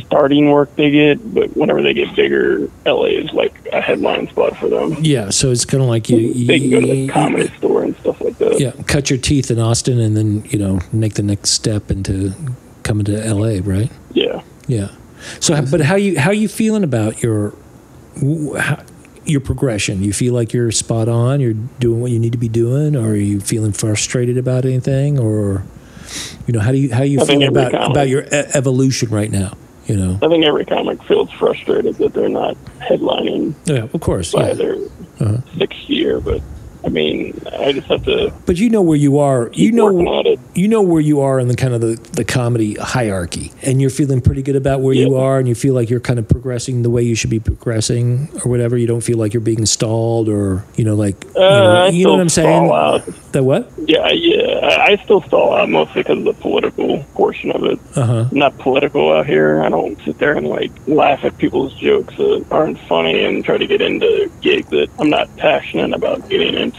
[0.05, 1.33] starting work they get.
[1.33, 4.95] But whenever they get bigger, LA is like a headline spot for them.
[4.99, 7.83] Yeah, so it's kind of like you, you, They can go to the comedy store
[7.83, 8.59] and stuff like that.
[8.59, 12.33] yeah, cut your teeth in Austin and then you know make the next step into
[12.83, 13.91] coming to LA, right?
[14.13, 14.41] Yeah.
[14.67, 14.89] Yeah.
[15.39, 17.53] So, but how you how you feeling about your
[18.57, 18.83] how,
[19.25, 20.03] your progression?
[20.03, 21.39] You feel like you're spot on?
[21.39, 25.19] You're doing what you need to be doing, or are you feeling frustrated about anything,
[25.19, 25.63] or
[26.47, 29.09] you know how do you how you I feeling about comic- about your e- evolution
[29.09, 29.57] right now?
[29.87, 30.19] You know.
[30.21, 34.31] I think every comic feels frustrated that they're not headlining Yeah, of course.
[34.31, 34.53] by Yeah.
[34.53, 34.75] their
[35.19, 35.37] Uh-huh.
[35.57, 36.41] sixth year, but
[36.85, 39.49] I mean, I just have to But you know where you are.
[39.53, 40.39] You know working at it.
[40.53, 43.89] you know where you are in the kind of the, the comedy hierarchy and you're
[43.89, 46.83] feeling pretty good about where you are and you feel like you're kind of progressing
[46.83, 50.29] the way you should be progressing or whatever you don't feel like you're being stalled
[50.29, 53.05] or you know like you Uh, know, you know what i'm saying out.
[53.33, 54.83] that what Yeah, yeah.
[54.87, 57.79] I, still stall out mostly because of the political portion of it.
[57.95, 59.61] uh-huh I'm not political out here.
[59.61, 63.57] I don't sit there and like laugh at people's jokes that aren't funny and try
[63.57, 66.74] to get into gigs that I'm not passionate about getting into.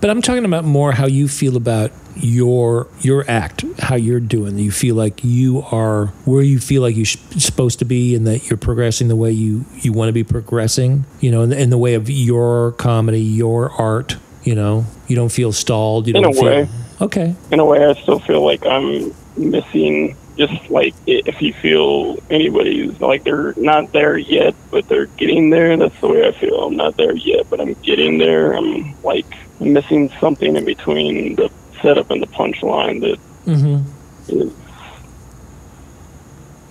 [0.00, 4.58] But i'm talking about more how you feel about your your act how you're doing
[4.58, 8.48] you feel like you are where you feel like you're supposed to be and that
[8.50, 11.70] you're progressing the way you you want to be progressing you know in, the- in
[11.70, 16.22] the way of your comedy your art you know you don't feel stalled you In
[16.22, 16.68] don't a feel way.
[17.00, 20.16] okay In a way, I still feel like I'm missing.
[20.38, 25.76] Just like if you feel anybody's like they're not there yet, but they're getting there.
[25.76, 26.62] That's the way I feel.
[26.62, 28.52] I'm not there yet, but I'm getting there.
[28.52, 29.26] I'm like
[29.60, 31.50] missing something in between the
[31.82, 33.82] setup and the punchline that mm-hmm.
[34.28, 34.52] is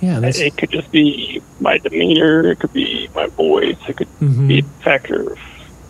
[0.02, 4.08] yeah that's it could just be my demeanor, it could be my voice, it could
[4.20, 4.48] mhm.
[4.48, 5.40] be a factor of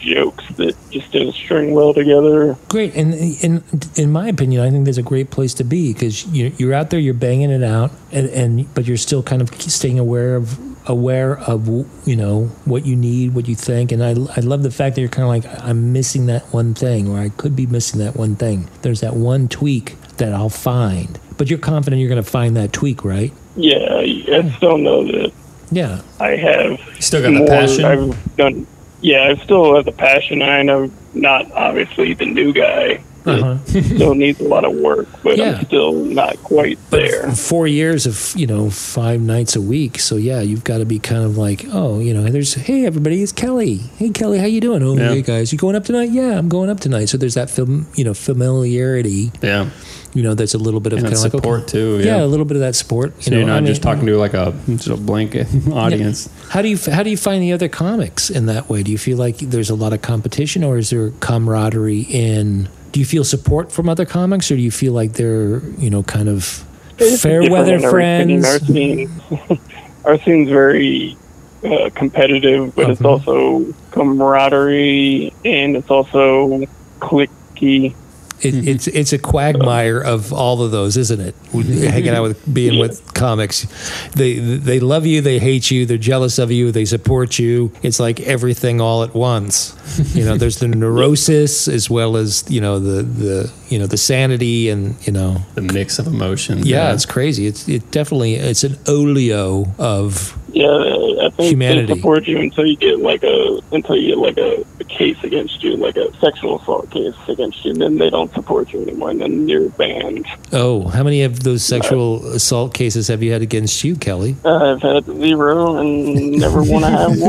[0.08, 2.58] jokes that just didn't string well together.
[2.70, 3.64] great and in
[3.96, 6.90] in my opinion i think there's a great place to be because you're, you're out
[6.90, 10.58] there you're banging it out and, and but you're still kind of staying aware of
[10.90, 11.68] aware of
[12.08, 15.02] you know what you need what you think and i, I love the fact that
[15.02, 18.16] you're kind of like i'm missing that one thing or i could be missing that
[18.16, 22.30] one thing there's that one tweak that i'll find but you're confident you're going to
[22.30, 25.34] find that tweak right Yeah, I still know that
[25.72, 27.86] yeah I have Still got the passion?
[27.86, 28.66] I've done.
[29.02, 30.42] Yeah, I still have the passion.
[30.42, 33.02] I know not obviously the new guy.
[33.24, 33.58] that uh-huh.
[33.96, 35.58] Still needs a lot of work, but Yeah.
[35.58, 37.26] I'm still not quite But there.
[37.28, 40.86] f- four years of you know five nights a week, so yeah, you've got to
[40.86, 43.76] be kind of like, oh, you know, there's hey everybody, it's Kelly.
[43.98, 44.82] Hey Kelly, how you doing?
[44.82, 45.10] Oh, Yeah.
[45.10, 46.10] hey guys, you going up tonight?
[46.12, 47.06] Yeah, I'm going up tonight.
[47.10, 49.32] So there's that film, you know, familiarity.
[49.42, 49.70] Yeah.
[50.18, 52.00] You know, that's a little bit of kind that of like support too.
[52.00, 52.18] yeah.
[52.18, 52.24] Yeah.
[52.24, 53.14] a little bit of that support.
[53.18, 55.48] You so know, you're not I just mean, talking to like a just a blanket
[55.72, 56.28] audience.
[56.50, 58.82] How do you how do you find the other comics in that way?
[58.84, 62.68] Do you feel like there's a lot of competition, or is there camaraderie in?
[62.94, 66.02] Do you feel support from other comics, or do you feel like they're you know
[66.04, 66.64] kind of
[66.98, 68.38] It's fair weather in every city.
[68.38, 68.46] friends?
[68.46, 69.10] Our scene,
[70.06, 71.16] our scene's very
[71.64, 73.10] uh, competitive, but it's Uh-huh.
[73.22, 76.64] also camaraderie and it's also
[77.00, 77.94] cliquey.
[78.40, 78.68] It, mm-hmm.
[78.68, 81.36] it's it's a quagmire of all of those, isn't it?
[81.52, 81.88] Mm-hmm.
[81.88, 83.66] Hanging out with being with comics,
[84.12, 87.72] they they love you, they hate you, they're jealous of you, they support you.
[87.82, 89.76] It's like everything all at once.
[90.14, 93.98] You know, there's the neurosis as well as you know the the you know the
[93.98, 96.68] sanity and you know The mix of emotions.
[96.68, 97.48] yeah, it's crazy.
[97.48, 101.86] It's it definitely it's an olio of Yeah, I think Humanity.
[101.86, 105.24] they support you until you get like a until you get like a, a case
[105.24, 107.72] against you, like a sexual assault case against you.
[107.74, 110.26] And then they don't support you anymore, and then you're banned.
[110.54, 114.36] oh, how many of those sexual assault cases have you had against you, Kelly?
[114.44, 117.20] Uh, I've had zero and never want to have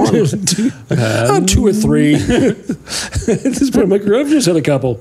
[0.91, 0.99] one.
[0.99, 2.15] Uh, two or three.
[3.29, 5.01] At this point, my I've just had a couple.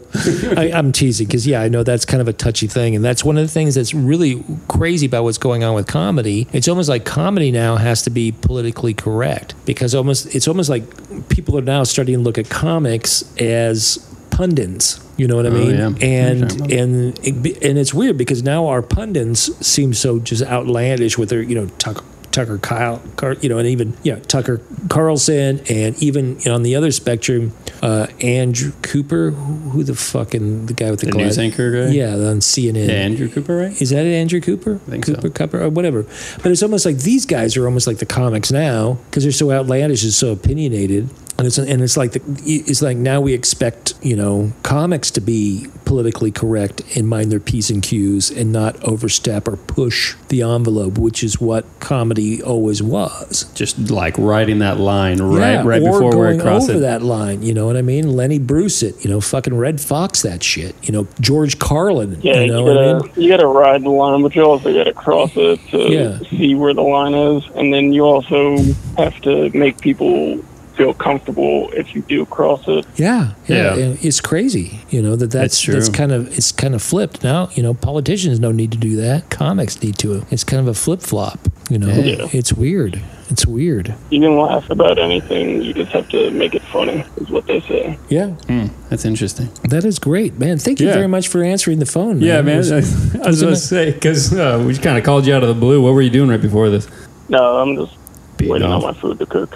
[0.57, 3.23] I, I'm teasing because yeah, I know that's kind of a touchy thing, and that's
[3.23, 6.47] one of the things that's really crazy about what's going on with comedy.
[6.51, 10.83] It's almost like comedy now has to be politically correct because almost it's almost like
[11.29, 13.97] people are now starting to look at comics as
[14.29, 14.99] pundits.
[15.17, 15.71] You know what I Oh, mean?
[15.77, 16.07] yeah.
[16.07, 17.19] And and
[17.67, 21.67] and it's weird because now our pundits seem so just outlandish with their you know
[21.79, 22.03] Tucker,
[22.37, 26.91] Tucker Kyle, Car, you know, and even yeah Tucker Carlson, and even on the other
[26.91, 31.39] spectrum, uh, Andrew Cooper, who, who the fucking the guy with the, The glass- news
[31.39, 31.91] anchor guy?
[31.93, 32.87] yeah, on CNN.
[32.87, 33.81] Yeah, Andrew Cooper, right?
[33.81, 34.77] Is that it, Andrew Cooper?
[34.87, 35.15] think so.
[35.15, 36.03] Cooper, Cooper, or whatever.
[36.43, 39.51] But it's almost like these guys are almost like the comics now because they're so
[39.51, 41.09] outlandish and so opinionated.
[41.39, 45.21] And it's and it's like the, it's like now we expect you know comics to
[45.21, 50.41] be politically correct and mind their p's and q's and not overstep or push the
[50.41, 53.43] envelope, which is what comedy always was.
[53.53, 56.81] Just like riding that line right Yeah, right or before we're going across over it.
[56.81, 57.43] that line.
[57.43, 58.15] You know what I mean?
[58.15, 59.05] Lenny Bruce it.
[59.05, 60.75] You know, fucking Redd Foxx that shit.
[60.81, 62.19] You know, George Carlin.
[62.21, 63.23] Yeah, you you, know what I gotta mean?
[63.23, 66.19] you gotta ride the line, but you also gotta cross it to Yeah.
[66.31, 68.57] see where the line is, and then you also
[68.97, 70.39] have to make people
[70.77, 72.85] feel comfortable if you do cross it.
[72.95, 73.95] Yeah, yeah, Yeah.
[74.01, 77.49] It's crazy, you know that that's That's that's kind of it's kind of flipped now.
[77.55, 79.29] You know, politicians don't need to do that.
[79.29, 80.25] Comics need to.
[80.31, 81.39] It's kind of a flip flop.
[81.69, 82.27] You know, Yeah.
[82.31, 83.01] it's weird.
[83.29, 83.93] It's weird.
[84.09, 85.61] You can laugh about anything.
[85.61, 87.97] You just have to make it funny, is what they say.
[88.07, 89.49] Yeah, Hmm, that's interesting.
[89.69, 90.57] that is great, man.
[90.59, 90.93] Thank you Yeah.
[90.93, 92.21] very much for answering the phone.
[92.21, 92.57] Yeah, It man.
[92.57, 92.77] was- I,
[93.23, 95.59] I was going to say because uh, we kind of called you out of the
[95.59, 95.81] blue.
[95.81, 96.87] What were you doing right before this?
[97.27, 97.91] No, I'm just
[98.37, 98.83] Beating waiting off.
[98.83, 99.55] on my food to cook.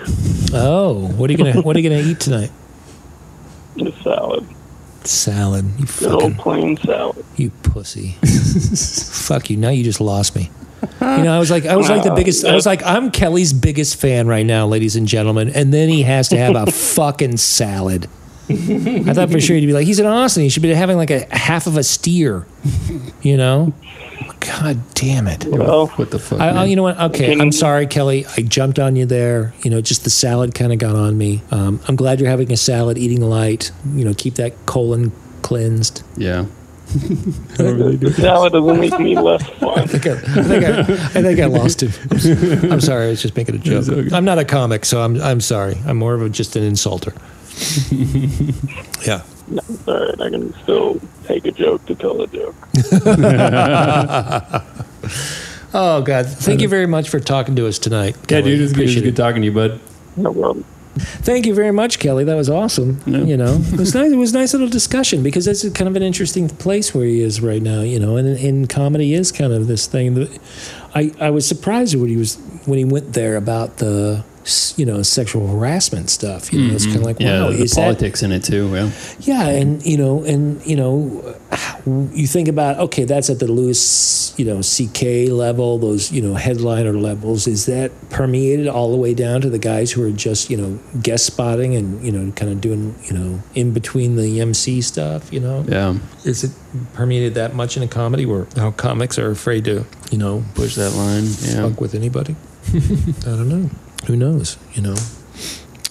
[0.54, 2.52] oh, what are you gonna What are you gonna eat tonight?
[3.76, 4.46] The salad,
[5.04, 5.66] Salad.
[5.80, 7.26] You good old fucking plain salad.
[7.38, 8.10] you pussy.
[9.28, 9.58] Fuck you.
[9.58, 10.52] Now you just lost me.
[11.00, 12.44] You know, I was like, I was like the biggest.
[12.44, 15.50] I was like, I'm Kelly's biggest fan right now, ladies and gentlemen.
[15.50, 18.08] And then he has to have a fucking salad.
[18.50, 20.44] I thought for sure he'd be like, he's in Austin.
[20.44, 22.46] He should be having like a half of a steer.
[23.22, 23.74] You know?
[24.40, 25.46] God damn it.
[25.46, 26.40] Well, What the fuck?
[26.40, 27.00] I, I, you know what?
[27.00, 28.26] Okay, I'm sorry, Kelly.
[28.38, 29.54] I jumped on you there.
[29.64, 31.42] You know, just the salad kind of got on me.
[31.52, 33.72] Um, I'm glad you're having a salad, eating light.
[33.94, 35.12] You know, keep that colon
[35.42, 36.04] cleansed.
[36.18, 36.46] yeah.
[36.92, 39.80] the salad doesn't make me less fun.
[39.80, 42.70] I think I, I, think I, I think I lost him.
[42.70, 43.06] I'm sorry.
[43.06, 43.88] I was just making a joke.
[43.88, 44.14] okay.
[44.14, 45.78] I'm not a comic, so I'm I'm sorry.
[45.86, 47.14] I'm more of a, just an insulter.
[49.08, 49.22] yeah.
[49.52, 50.22] No, it's all right.
[50.22, 52.56] I can still take a joke to tell a joke.
[55.74, 56.26] Oh God!
[56.28, 58.18] Thank you very much for talking to us tonight.
[58.30, 59.80] Yeah, dude, it was, good, it was Appreciate good talking to you, bud.
[60.18, 60.66] No problem.
[60.98, 62.26] Thank you very much, Kelly.
[62.26, 63.00] That was awesome.
[63.06, 63.20] Yeah.
[63.20, 64.12] You know, it was nice.
[64.12, 67.22] It was a nice little discussion because that's kind of an interesting place where he
[67.22, 67.80] is right now.
[67.82, 70.40] You know, and, and comedy is kind of this thing that
[70.94, 74.31] I I was surprised when he was when he went there about the s-
[74.78, 76.52] you know sexual harassment stuff.
[76.52, 77.28] You know, it's kind of like Mm-hmm.
[77.28, 78.72] Yeah, wow, the is that politics in it too.
[78.72, 81.36] Well, yeah, and you know, and you know,
[82.14, 85.28] you think about okay, that's at the Louis, you know, C.K.
[85.28, 87.48] level, those you know headliner levels.
[87.48, 90.80] Is that permeated all the way down to the guys who are just you know
[91.02, 95.32] guest spotting and you know kind of doing you know in between the MC stuff?
[95.32, 96.52] You know, yeah, is it
[96.94, 100.76] permeated that much in a comedy where how comics are afraid to you know push
[100.76, 101.26] that line.
[101.42, 102.36] Yeah, fuck with anybody?
[102.74, 103.70] I don't know.
[104.08, 104.58] Who knows?
[104.74, 104.96] You know.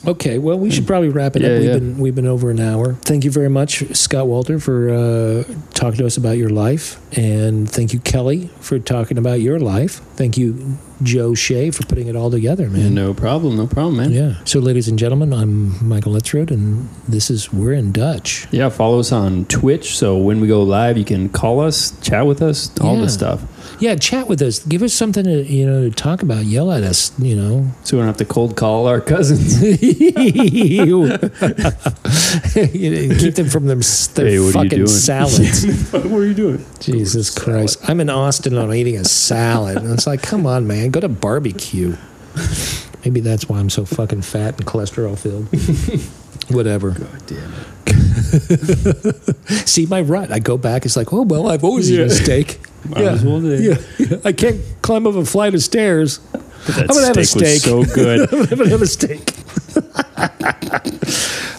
[0.07, 1.55] Okay, well, we should probably wrap it Yeah, up.
[1.59, 1.75] We've yeah.
[1.75, 2.95] been we've been over an hour.
[3.03, 7.69] Thank you very much, Scott Walter, for uh, talking to us about your life, and
[7.71, 10.01] thank you, Kelly, for talking about your life.
[10.17, 12.95] Thank you, Joe Shea, for putting it all together, man.
[12.95, 14.11] no problem, no problem, man.
[14.11, 14.37] Yeah.
[14.47, 18.47] So, ladies and gentlemen, I'm Michael Lethrode, and this is We're in Dutch.
[18.51, 19.99] Yeah, follow us on Twitch.
[19.99, 23.03] So when we go live, you can call us, chat with us, all Yeah.
[23.03, 23.43] this stuff.
[23.81, 24.61] Yeah, chat with us.
[24.61, 26.45] Give us something to you know to talk about.
[26.45, 27.19] Yell at us.
[27.19, 27.71] You know.
[27.85, 29.61] So we don't have to cold call our cousins.
[33.21, 33.81] Keep them from them
[34.15, 35.65] their Hey, what fucking salads.
[35.93, 36.65] what are you doing?
[36.81, 37.79] Jesus Christ.
[37.89, 39.79] I'm in Austin and I'm eating a salad.
[39.79, 41.97] And it's like, come on, man, go to barbecue.
[43.05, 45.49] Maybe that's why I'm so fucking fat and cholesterol filled.
[46.55, 46.91] Whatever.
[46.91, 47.69] God damn it.
[49.69, 50.31] See my rut.
[50.33, 50.85] I go back.
[50.85, 52.05] It's like, oh well, I've always Yeah.
[52.05, 52.61] eaten steak.
[52.97, 54.17] As well yeah, yeah.
[54.25, 56.19] I can't climb up a flight of stairs.
[56.67, 58.33] I'm gonna have a steak so good.
[58.33, 59.35] I'm gonna have a steak.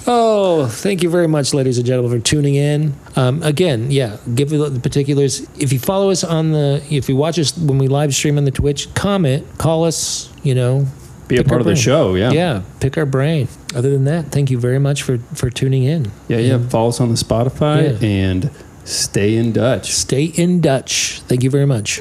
[0.07, 2.93] oh, thank you very much, ladies and gentlemen, for tuning in.
[3.15, 5.41] Um, again, yeah, give the particulars.
[5.59, 8.45] If you follow us on the, if you watch us when we live stream on
[8.45, 10.29] the Twitch, comment, call us.
[10.43, 10.87] You know,
[11.31, 12.15] Be a part of the show.
[12.15, 12.31] Yeah.
[12.31, 13.47] yeah, pick our brain.
[13.73, 16.11] Other than that, thank you very much for for tuning in.
[16.27, 16.59] Yeah, yeah.
[16.69, 18.07] Follow us on the Spotify Yeah.
[18.07, 18.49] and
[18.83, 19.91] stay in Dutch.
[19.91, 21.21] Stay in Dutch.
[21.27, 21.99] Thank you very much.